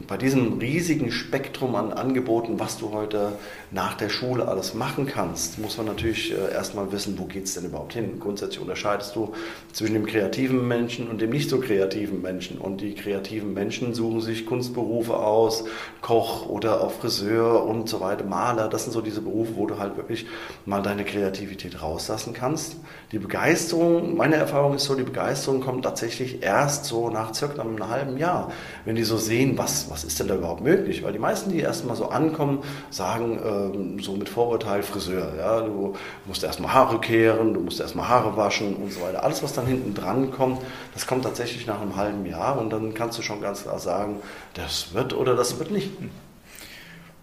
bei 0.08 0.18
diesem 0.18 0.58
riesigen 0.60 1.12
Spektrum 1.12 1.76
an 1.76 1.92
Angeboten, 1.92 2.60
was 2.60 2.78
du 2.78 2.92
heute 2.92 3.34
nach 3.72 3.96
der 3.96 4.10
Schule 4.10 4.48
alles 4.48 4.74
machen 4.74 5.06
kannst, 5.06 5.60
muss 5.60 5.78
man 5.78 5.88
natürlich 5.88 6.32
äh, 6.32 6.54
erstmal 6.54 6.92
wissen, 6.92 7.18
wo 7.18 7.26
geht 7.26 7.46
es 7.46 7.56
denn 7.56 7.66
überhaupt 7.66 7.94
hin. 7.94 8.20
Grundsätzlich 8.20 8.60
unterscheidest 8.60 9.16
du 9.16 9.34
zwischen 9.74 9.94
dem 9.94 10.06
kreativen 10.06 10.68
Menschen 10.68 11.10
und 11.10 11.22
dem 11.22 11.32
nicht 11.32 11.50
so 11.50 11.60
kreativen 11.60 12.22
Menschen. 12.22 12.58
Und 12.58 12.82
die 12.82 12.96
kreativen 12.96 13.54
Menschen 13.54 13.94
suchen 13.94 14.22
sich 14.22 14.46
Kunstberufe 14.46 15.18
aus, 15.18 15.66
Koch 16.02 16.48
oder 16.48 16.82
auch 16.82 16.92
Friseur 16.92 17.66
und 17.66 17.90
so 17.90 18.00
weiter, 18.00 18.24
Maler. 18.24 18.70
Das 18.70 18.84
sind 18.84 18.94
so 18.94 19.02
diese 19.02 19.22
Berufe, 19.22 19.56
wo 19.56 19.66
du 19.66 19.78
halt 19.78 19.98
wirklich 19.98 20.26
mal 20.66 20.82
deine 20.82 21.04
Kreativität 21.04 21.82
rauslassen 21.82 22.34
kannst. 22.34 22.78
Die 23.12 23.20
Begeisterung, 23.20 24.16
meine 24.16 24.36
Erfahrung 24.36 24.76
ist 24.76 24.86
so, 24.86 24.96
die 24.96 25.04
Begeisterung 25.04 25.62
kommt 25.62 25.84
tatsächlich 25.84 26.44
erst 26.48 26.86
so 26.86 27.10
nach 27.10 27.34
circa 27.34 27.62
einem 27.62 27.88
halben 27.88 28.18
Jahr, 28.18 28.52
wenn 28.86 28.96
die 28.96 29.04
so 29.04 29.18
sehen, 29.18 29.58
was, 29.58 29.90
was 29.90 30.04
ist 30.06 30.20
denn 30.20 30.28
da 30.28 30.36
überhaupt 30.36 30.62
möglich? 30.62 31.04
Weil 31.04 31.12
die 31.12 31.20
meisten, 31.20 31.52
die 31.52 31.60
erstmal 31.60 31.96
so 31.96 32.08
ankommen, 32.10 32.64
sagen 32.90 33.40
ähm, 33.44 34.00
so 34.00 34.14
mit 34.14 34.30
Vorurteil 34.30 34.82
Friseur. 34.82 35.34
Ja? 35.38 35.62
Du 35.62 35.96
musst 36.26 36.44
erstmal 36.44 36.74
Haare 36.74 37.00
kehren, 37.00 37.54
du 37.54 37.60
musst 37.60 37.82
erstmal 37.82 38.08
Haare 38.08 38.38
waschen 38.38 38.76
und 38.78 38.94
so 38.94 39.02
weiter. 39.02 39.24
Alles, 39.24 39.44
was 39.44 39.54
dann 39.54 39.68
hinten 39.68 39.94
dran 39.94 40.32
kommt, 40.32 40.62
das 40.94 41.06
kommt 41.06 41.24
tatsächlich 41.24 41.68
nach 41.68 41.82
einem 41.82 41.98
halben 41.98 42.26
Jahr 42.26 42.58
und 42.58 42.70
dann 42.70 42.94
kannst 42.94 43.18
du 43.18 43.22
schon 43.22 43.42
ganz 43.42 43.64
klar 43.64 43.80
sagen, 43.80 44.22
das 44.54 44.94
wird 44.94 45.14
oder 45.14 45.36
das 45.36 45.60
wird 45.60 45.72
nicht. 45.72 45.92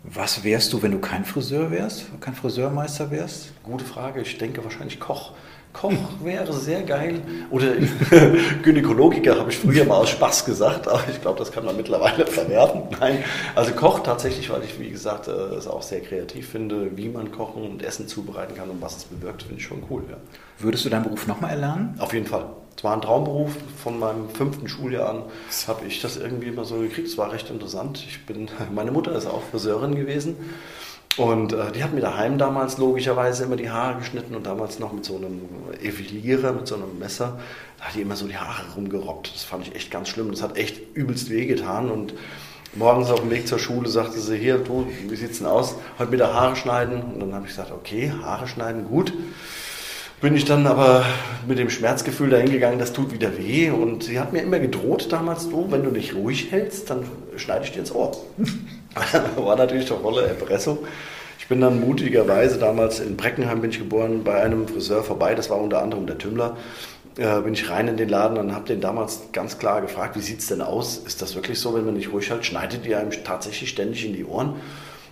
Was 0.07 0.45
wärst 0.45 0.71
du, 0.75 0.83
wenn 0.83 0.93
du 0.93 0.99
kein 0.99 1.25
Friseur 1.25 1.71
wärst, 1.71 2.05
kein 2.21 2.35
Friseurmeister 2.35 3.11
wärst? 3.11 3.55
Gute 3.63 3.87
Frage. 3.87 4.21
Ich 4.21 4.37
denke 4.37 4.63
wahrscheinlich 4.63 5.01
Koch. 5.01 5.33
Koch 5.75 5.93
wäre 6.23 6.53
sehr 6.53 6.83
geil. 6.83 7.21
Oder 7.51 7.75
Gynäkologiker 8.63 9.37
habe 9.39 9.51
ich 9.51 9.59
früher 9.59 9.85
mal 9.85 9.97
aus 9.97 10.11
Spaß 10.11 10.47
gesagt, 10.47 10.89
aber 10.89 11.03
ich 11.11 11.21
glaube, 11.21 11.39
das 11.39 11.53
kann 11.53 11.65
man 11.65 11.77
mittlerweile 11.77 12.27
verwerfen. 12.27 12.83
Nein, 13.01 13.25
also 13.55 13.73
Koch 13.73 14.01
tatsächlich, 14.01 14.49
weil 14.51 14.63
ich, 14.63 14.79
wie 14.79 14.89
gesagt, 14.89 15.29
äh, 15.29 15.33
es 15.33 15.67
auch 15.67 15.83
sehr 15.83 16.01
kreativ 16.01 16.49
finde, 16.49 16.97
wie 16.97 17.09
man 17.09 17.33
kochen 17.33 17.65
und 17.65 17.83
Essen 17.83 18.07
zubereiten 18.09 18.55
kann 18.55 18.71
und 18.71 18.81
was 18.81 18.97
es 18.97 19.05
bewirkt, 19.05 19.43
finde 19.43 19.61
ich 19.61 19.67
schon 19.67 19.83
cool. 19.91 20.05
Ja. 20.09 20.17
Würdest 20.61 20.85
du 20.85 20.91
deinen 20.91 21.05
Beruf 21.05 21.27
nochmal 21.27 21.51
erlernen? 21.51 21.97
Auf 21.99 22.15
jeden 22.15 22.27
Fall. 22.27 22.47
Es 22.77 22.85
war 22.85 22.95
ein 22.95 23.03
Traumberuf. 23.03 23.57
Von 23.83 23.99
meinem 23.99 24.31
fünften 24.31 24.69
Schuljahr 24.69 25.11
an 25.11 25.23
habe 25.67 25.87
ich 25.87 26.01
das 26.01 26.17
irgendwie 26.17 26.49
immer 26.49 26.65
so 26.65 26.79
gekriegt. 26.79 27.09
Es 27.09 27.19
war 27.19 27.33
recht 27.33 27.51
interessant. 27.51 28.05
Ich 28.09 28.25
bin, 28.27 28.49
meine 28.75 28.93
Mutter 28.93 29.13
ist 29.17 29.27
auch 29.27 29.43
Friseurin 29.51 29.97
gewesen. 29.97 30.37
Und 31.17 31.53
äh, 31.53 31.71
die 31.73 31.85
hat 31.85 31.93
mir 31.95 32.01
daheim 32.01 32.39
damals 32.39 32.79
logischerweise 32.79 33.45
immer 33.45 33.57
die 33.57 33.71
Haare 33.71 33.99
geschnitten 33.99 34.35
und 34.35 34.47
damals 34.47 34.79
noch 34.81 34.93
mit 34.93 35.05
so 35.05 35.17
einem 35.17 35.43
Evilierer, 35.81 36.53
mit 36.53 36.67
so 36.67 36.75
einem 36.75 36.99
Messer. 36.99 37.39
Da 37.79 37.85
hat 37.85 37.95
die 37.95 38.03
immer 38.03 38.17
so 38.17 38.27
die 38.27 38.37
Haare 38.37 38.63
rumgerobbt. 38.75 39.33
Das 39.33 39.45
fand 39.45 39.67
ich 39.67 39.75
echt 39.77 39.91
ganz 39.91 40.09
schlimm. 40.09 40.31
Das 40.31 40.43
hat 40.43 40.57
echt 40.57 40.81
übelst 40.95 41.31
wehgetan. 41.31 41.91
Und 41.91 42.15
morgens 42.75 43.11
auf 43.11 43.21
dem 43.21 43.31
Weg 43.31 43.47
zur 43.47 43.61
Schule 43.61 43.89
sagte 43.89 44.19
sie: 44.19 44.37
Hier, 44.37 44.59
du, 44.59 44.87
wie 45.09 45.17
sieht's 45.17 45.39
denn 45.39 45.47
aus? 45.47 45.77
Heute 45.99 46.11
mit 46.11 46.21
der 46.21 46.35
Haare 46.35 46.57
schneiden. 46.57 47.01
Und 47.03 47.21
dann 47.21 47.33
habe 47.33 47.45
ich 47.45 47.51
gesagt: 47.51 47.71
Okay, 47.71 48.13
Haare 48.23 48.49
schneiden, 48.49 48.87
gut 48.87 49.13
bin 50.25 50.37
ich 50.37 50.47
dann 50.47 50.67
aber 50.67 51.05
mit 51.47 51.59
dem 51.59 51.69
Schmerzgefühl 51.69 52.31
dahin 52.31 52.51
gegangen, 52.51 52.79
das 52.79 52.95
tut 52.95 53.13
wieder 53.13 53.37
weh. 53.37 53.69
Und 53.69 54.05
sie 54.05 54.19
hat 54.19 54.33
mir 54.33 54.41
immer 54.41 54.59
gedroht 54.59 55.13
damals, 55.13 55.51
du, 55.51 55.71
wenn 55.71 55.83
du 55.83 55.91
dich 55.91 56.15
ruhig 56.15 56.51
hältst, 56.51 56.89
dann 56.89 57.05
schneide 57.37 57.67
ich 57.67 57.73
dir 57.73 57.81
ins 57.81 57.93
Ohr. 57.93 58.17
War 59.37 59.57
natürlich 59.57 59.87
doch 59.87 60.01
volle 60.01 60.27
Erpressung. 60.27 60.79
Ich 61.39 61.49
bin 61.49 61.61
dann 61.61 61.81
mutigerweise 61.81 62.59
damals 62.59 63.01
in 63.01 63.17
Breckenheim 63.17 63.61
bin 63.61 63.71
ich 63.71 63.79
geboren, 63.79 64.25
bei 64.25 64.41
einem 64.43 64.67
Friseur 64.67 65.03
vorbei, 65.05 65.35
das 65.35 65.51
war 65.51 65.59
unter 65.61 65.83
anderem 65.83 66.07
der 66.07 66.17
Tümmler. 66.17 66.57
Äh, 67.17 67.41
bin 67.43 67.55
ich 67.55 67.69
rein 67.71 67.87
in 67.87 67.97
den 67.97 68.09
Laden 68.09 68.39
und 68.39 68.55
habe 68.55 68.67
den 68.67 68.81
damals 68.81 69.33
ganz 69.33 69.59
klar 69.59 69.83
gefragt, 69.83 70.17
wie 70.17 70.21
sieht 70.21 70.41
es 70.41 70.47
denn 70.47 70.63
aus? 70.63 70.97
Ist 70.99 71.23
das 71.23 71.35
wirklich 71.35 71.61
so, 71.61 71.75
wenn 71.75 71.85
man 71.85 71.95
nicht 71.95 72.13
ruhig 72.13 72.31
hält, 72.31 72.47
schneidet 72.47 72.87
ihr 72.87 72.99
einem 72.99 73.11
tatsächlich 73.25 73.71
ständig 73.71 74.07
in 74.07 74.15
die 74.15 74.25
Ohren? 74.25 74.57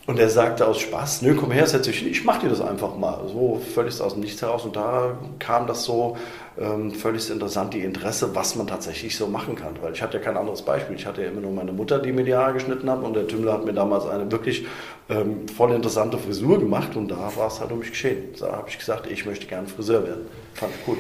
Und 0.05 0.19
er 0.19 0.29
sagte 0.29 0.67
aus 0.67 0.81
Spaß, 0.81 1.23
nö, 1.23 1.37
komm 1.37 1.53
her, 1.53 1.65
setz 1.65 1.87
dich, 1.87 2.05
ich 2.05 2.25
mach 2.25 2.41
dir 2.41 2.49
das 2.49 2.61
einfach 2.61 2.97
mal. 2.97 3.21
So 3.29 3.61
völlig 3.73 4.01
aus 4.01 4.15
dem 4.15 4.23
Nichts 4.23 4.43
heraus. 4.43 4.65
Und 4.65 4.75
da 4.75 5.17
kam 5.39 5.69
das 5.69 5.85
so 5.85 6.17
ähm, 6.59 6.91
völlig 6.91 7.31
interessant, 7.31 7.73
die 7.73 7.83
Interesse, 7.83 8.35
was 8.35 8.57
man 8.57 8.67
tatsächlich 8.67 9.17
so 9.17 9.29
machen 9.29 9.55
kann. 9.55 9.75
Weil 9.81 9.93
ich 9.93 10.03
hatte 10.03 10.19
ja 10.19 10.25
kein 10.25 10.37
anderes 10.37 10.63
Beispiel. 10.63 10.97
Ich 10.97 11.07
hatte 11.07 11.23
ja 11.23 11.29
immer 11.29 11.41
nur 11.41 11.53
meine 11.53 11.73
Mutter, 11.73 12.01
die 12.01 12.11
mir 12.11 12.25
die 12.25 12.35
Haare 12.35 12.55
geschnitten 12.55 12.91
hat. 12.91 13.01
Und 13.01 13.15
der 13.15 13.29
Tümmler 13.29 13.53
hat 13.53 13.65
mir 13.65 13.75
damals 13.75 14.07
eine 14.07 14.31
wirklich 14.33 14.67
ähm, 15.09 15.47
voll 15.47 15.71
interessante 15.71 16.19
Frisur 16.19 16.59
gemacht. 16.59 16.97
Und 16.97 17.07
da 17.07 17.31
war 17.37 17.47
es 17.47 17.61
halt 17.61 17.71
um 17.71 17.79
mich 17.79 17.91
geschehen. 17.91 18.25
Da 18.41 18.57
habe 18.57 18.69
ich 18.69 18.79
gesagt, 18.79 19.09
ich 19.09 19.25
möchte 19.25 19.47
gerne 19.47 19.69
Friseur 19.69 20.05
werden. 20.05 20.27
Fand 20.55 20.73
ich 20.75 20.89
cool. 20.89 20.97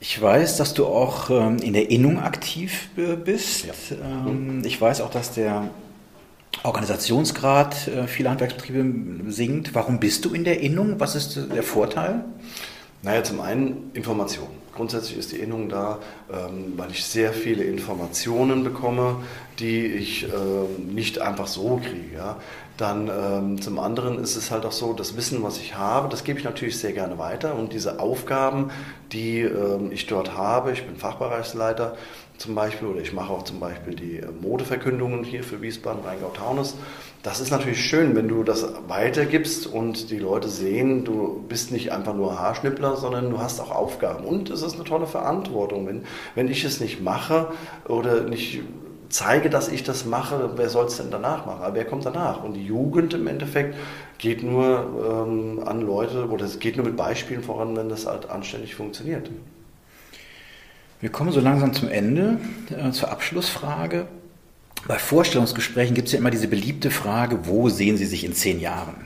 Ich 0.00 0.20
weiß, 0.20 0.56
dass 0.56 0.74
du 0.74 0.86
auch 0.86 1.30
ähm, 1.30 1.58
in 1.58 1.72
der 1.72 1.88
Innung 1.88 2.18
aktiv 2.18 2.88
äh, 2.96 3.14
bist. 3.14 3.66
Ja. 3.66 3.72
Ähm, 4.26 4.62
ich 4.64 4.80
weiß 4.80 5.02
auch, 5.02 5.10
dass 5.10 5.34
der 5.34 5.70
Organisationsgrad 6.62 7.88
äh, 7.88 8.06
vieler 8.06 8.30
Handwerksbetriebe 8.30 9.30
sinkt. 9.30 9.74
Warum 9.74 10.00
bist 10.00 10.24
du 10.24 10.34
in 10.34 10.44
der 10.44 10.60
Innung? 10.60 10.98
Was 10.98 11.14
ist 11.14 11.36
der 11.36 11.62
Vorteil? 11.62 12.24
Naja, 13.02 13.22
zum 13.22 13.40
einen 13.40 13.90
Information. 13.94 14.48
Grundsätzlich 14.74 15.18
ist 15.18 15.32
die 15.32 15.36
Innung 15.36 15.68
da, 15.68 15.98
ähm, 16.32 16.74
weil 16.76 16.90
ich 16.90 17.04
sehr 17.04 17.32
viele 17.32 17.64
Informationen 17.64 18.64
bekomme, 18.64 19.16
die 19.58 19.86
ich 19.86 20.24
ähm, 20.24 20.94
nicht 20.94 21.20
einfach 21.20 21.46
so 21.46 21.80
kriege. 21.82 22.36
Dann 22.76 23.08
ähm, 23.08 23.60
zum 23.60 23.78
anderen 23.78 24.18
ist 24.20 24.36
es 24.36 24.50
halt 24.50 24.64
auch 24.64 24.72
so, 24.72 24.92
das 24.92 25.16
Wissen, 25.16 25.42
was 25.42 25.58
ich 25.58 25.76
habe, 25.76 26.08
das 26.08 26.22
gebe 26.22 26.38
ich 26.38 26.44
natürlich 26.44 26.78
sehr 26.78 26.92
gerne 26.92 27.18
weiter. 27.18 27.56
Und 27.56 27.72
diese 27.72 27.98
Aufgaben, 27.98 28.70
die 29.12 29.48
ich 29.90 30.06
dort 30.06 30.36
habe, 30.36 30.72
ich 30.72 30.86
bin 30.86 30.96
Fachbereichsleiter, 30.96 31.96
zum 32.38 32.54
Beispiel, 32.54 32.88
oder 32.88 33.00
ich 33.00 33.12
mache 33.12 33.32
auch 33.32 33.42
zum 33.42 33.60
Beispiel 33.60 33.94
die 33.94 34.18
äh, 34.18 34.28
Modeverkündungen 34.40 35.24
hier 35.24 35.42
für 35.42 35.60
Wiesbaden, 35.60 36.04
Rheingau-Taunus. 36.04 36.76
Das 37.22 37.40
ist 37.40 37.50
natürlich 37.50 37.84
schön, 37.84 38.14
wenn 38.14 38.28
du 38.28 38.44
das 38.44 38.64
weitergibst 38.86 39.66
und 39.66 40.10
die 40.10 40.18
Leute 40.18 40.48
sehen, 40.48 41.04
du 41.04 41.44
bist 41.48 41.72
nicht 41.72 41.92
einfach 41.92 42.14
nur 42.14 42.38
Haarschnippler, 42.38 42.96
sondern 42.96 43.30
du 43.30 43.40
hast 43.40 43.60
auch 43.60 43.72
Aufgaben. 43.72 44.24
Und 44.24 44.50
es 44.50 44.62
ist 44.62 44.76
eine 44.76 44.84
tolle 44.84 45.06
Verantwortung. 45.06 45.86
Wenn, 45.88 46.04
wenn 46.36 46.48
ich 46.48 46.64
es 46.64 46.80
nicht 46.80 47.02
mache 47.02 47.48
oder 47.88 48.22
nicht 48.22 48.62
zeige, 49.08 49.50
dass 49.50 49.68
ich 49.68 49.82
das 49.82 50.04
mache, 50.04 50.50
wer 50.54 50.68
soll 50.68 50.86
es 50.86 50.98
denn 50.98 51.10
danach 51.10 51.44
machen? 51.44 51.62
Aber 51.62 51.74
wer 51.74 51.84
kommt 51.84 52.06
danach? 52.06 52.44
Und 52.44 52.54
die 52.54 52.64
Jugend 52.64 53.14
im 53.14 53.26
Endeffekt 53.26 53.74
geht 54.18 54.44
nur 54.44 55.26
ähm, 55.26 55.62
an 55.66 55.80
Leute 55.80 56.28
oder 56.28 56.44
es 56.44 56.60
geht 56.60 56.76
nur 56.76 56.86
mit 56.86 56.96
Beispielen 56.96 57.42
voran, 57.42 57.76
wenn 57.76 57.88
das 57.88 58.06
halt 58.06 58.30
anständig 58.30 58.76
funktioniert. 58.76 59.28
Wir 61.00 61.10
kommen 61.10 61.30
so 61.30 61.38
langsam 61.38 61.72
zum 61.74 61.88
Ende, 61.88 62.38
äh, 62.76 62.90
zur 62.90 63.10
Abschlussfrage. 63.12 64.06
Bei 64.88 64.98
Vorstellungsgesprächen 64.98 65.94
gibt 65.94 66.08
es 66.08 66.12
ja 66.12 66.18
immer 66.18 66.30
diese 66.30 66.48
beliebte 66.48 66.90
Frage, 66.90 67.40
wo 67.44 67.68
sehen 67.68 67.96
Sie 67.96 68.06
sich 68.06 68.24
in 68.24 68.32
zehn 68.32 68.58
Jahren? 68.58 68.96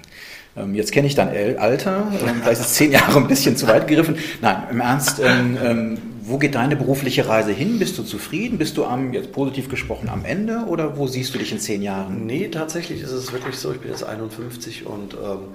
Ähm, 0.57 0.75
jetzt 0.75 0.93
kenne 0.93 1.07
ich 1.07 1.15
dein 1.15 1.59
Alter, 1.59 2.11
ähm, 2.13 2.41
vielleicht 2.43 2.61
ist 2.63 2.75
zehn 2.75 2.93
Jahre 2.93 3.19
ein 3.19 3.29
bisschen 3.29 3.59
zu 3.59 3.67
weit 3.69 3.89
gegriffen. 3.89 4.17
Nein, 4.41 4.63
im 4.71 4.81
Ernst, 4.81 5.21
ähm, 5.23 5.59
ähm, 5.63 5.99
wo 6.23 6.39
geht 6.39 6.55
deine 6.55 6.77
berufliche 6.77 7.29
Reise 7.29 7.53
hin? 7.53 7.79
Bist 7.79 7.99
du 7.99 8.05
zufrieden? 8.05 8.57
Bist 8.57 8.79
du 8.79 8.85
am, 8.85 9.13
jetzt 9.13 9.33
positiv 9.33 9.69
gesprochen, 9.69 10.09
am 10.09 10.25
Ende 10.25 10.65
oder 10.69 10.97
wo 10.97 11.07
siehst 11.07 11.35
du 11.35 11.39
dich 11.39 11.53
in 11.53 11.59
zehn 11.59 11.83
Jahren? 11.83 12.25
Nee, 12.25 12.49
tatsächlich 12.49 13.03
ist 13.03 13.11
es 13.13 13.33
wirklich 13.33 13.57
so, 13.57 13.71
ich 13.71 13.81
bin 13.81 13.91
jetzt 13.91 14.05
51 14.05 14.87
und 14.87 15.15
ähm, 15.15 15.49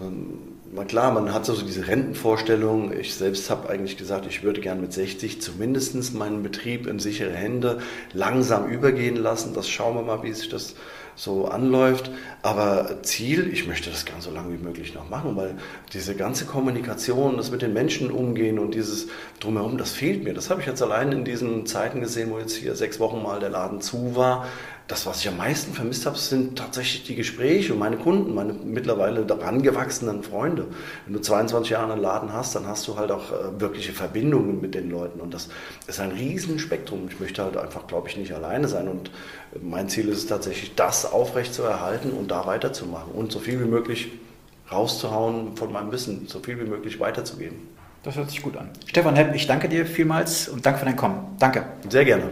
man, 0.00 0.86
klar, 0.86 1.12
man 1.12 1.32
hat 1.32 1.46
so 1.46 1.54
diese 1.54 1.86
Rentenvorstellung. 1.86 2.92
Ich 2.92 3.14
selbst 3.14 3.50
habe 3.50 3.68
eigentlich 3.68 3.96
gesagt, 3.96 4.26
ich 4.26 4.42
würde 4.42 4.60
gern 4.60 4.80
mit 4.80 4.92
60 4.92 5.40
zumindest 5.40 6.14
meinen 6.14 6.42
Betrieb 6.42 6.86
in 6.86 6.98
sichere 6.98 7.32
Hände 7.32 7.78
langsam 8.12 8.66
übergehen 8.68 9.16
lassen. 9.16 9.54
Das 9.54 9.68
schauen 9.68 9.94
wir 9.96 10.02
mal, 10.02 10.22
wie 10.22 10.32
sich 10.32 10.48
das 10.48 10.74
so 11.16 11.46
anläuft. 11.46 12.10
Aber 12.42 13.02
Ziel, 13.02 13.50
ich 13.52 13.66
möchte 13.66 13.90
das 13.90 14.04
ganz 14.04 14.24
so 14.24 14.30
lange 14.30 14.52
wie 14.52 14.62
möglich 14.62 14.94
noch 14.94 15.08
machen, 15.08 15.36
weil 15.36 15.56
diese 15.92 16.14
ganze 16.14 16.44
Kommunikation, 16.44 17.36
das 17.36 17.50
mit 17.50 17.62
den 17.62 17.72
Menschen 17.72 18.10
umgehen 18.10 18.58
und 18.58 18.74
dieses 18.74 19.08
Drumherum, 19.40 19.78
das 19.78 19.92
fehlt 19.92 20.24
mir. 20.24 20.34
Das 20.34 20.50
habe 20.50 20.60
ich 20.60 20.66
jetzt 20.66 20.82
allein 20.82 21.12
in 21.12 21.24
diesen 21.24 21.66
Zeiten 21.66 22.00
gesehen, 22.00 22.30
wo 22.30 22.38
jetzt 22.38 22.56
hier 22.56 22.74
sechs 22.74 23.00
Wochen 23.00 23.22
mal 23.22 23.40
der 23.40 23.50
Laden 23.50 23.80
zu 23.80 24.16
war 24.16 24.46
das, 24.86 25.06
was 25.06 25.20
ich 25.20 25.28
am 25.28 25.38
meisten 25.38 25.72
vermisst 25.72 26.04
habe, 26.04 26.18
sind 26.18 26.58
tatsächlich 26.58 27.04
die 27.04 27.14
Gespräche 27.14 27.72
und 27.72 27.78
meine 27.78 27.96
Kunden, 27.96 28.34
meine 28.34 28.52
mittlerweile 28.52 29.24
daran 29.24 29.62
gewachsenen 29.62 30.22
Freunde. 30.22 30.66
Wenn 31.06 31.14
du 31.14 31.20
22 31.20 31.70
Jahre 31.70 31.92
einen 31.92 32.02
Laden 32.02 32.34
hast, 32.34 32.54
dann 32.54 32.66
hast 32.66 32.86
du 32.86 32.96
halt 32.98 33.10
auch 33.10 33.32
äh, 33.32 33.60
wirkliche 33.60 33.92
Verbindungen 33.92 34.60
mit 34.60 34.74
den 34.74 34.90
Leuten 34.90 35.20
und 35.20 35.32
das 35.32 35.48
ist 35.86 36.00
ein 36.00 36.12
Riesenspektrum. 36.12 37.08
Ich 37.08 37.18
möchte 37.18 37.42
halt 37.42 37.56
einfach, 37.56 37.86
glaube 37.86 38.10
ich, 38.10 38.18
nicht 38.18 38.32
alleine 38.34 38.68
sein 38.68 38.88
und 38.88 39.10
mein 39.62 39.88
Ziel 39.88 40.08
ist 40.08 40.18
es 40.18 40.26
tatsächlich, 40.26 40.74
das 40.74 41.10
aufrecht 41.10 41.54
zu 41.54 41.62
erhalten 41.62 42.10
und 42.10 42.30
da 42.30 42.46
weiterzumachen 42.46 43.12
und 43.12 43.32
so 43.32 43.38
viel 43.38 43.60
wie 43.60 43.66
möglich 43.66 44.12
rauszuhauen 44.70 45.56
von 45.56 45.72
meinem 45.72 45.92
Wissen, 45.92 46.26
so 46.28 46.40
viel 46.40 46.58
wie 46.58 46.68
möglich 46.68 47.00
weiterzugeben. 47.00 47.56
Das 48.02 48.16
hört 48.16 48.30
sich 48.30 48.42
gut 48.42 48.56
an. 48.56 48.70
Stefan 48.86 49.16
Hepp, 49.16 49.34
ich 49.34 49.46
danke 49.46 49.68
dir 49.68 49.86
vielmals 49.86 50.48
und 50.48 50.64
danke 50.64 50.80
für 50.80 50.84
dein 50.84 50.96
Kommen. 50.96 51.36
Danke. 51.38 51.64
Sehr 51.88 52.04
gerne. 52.04 52.30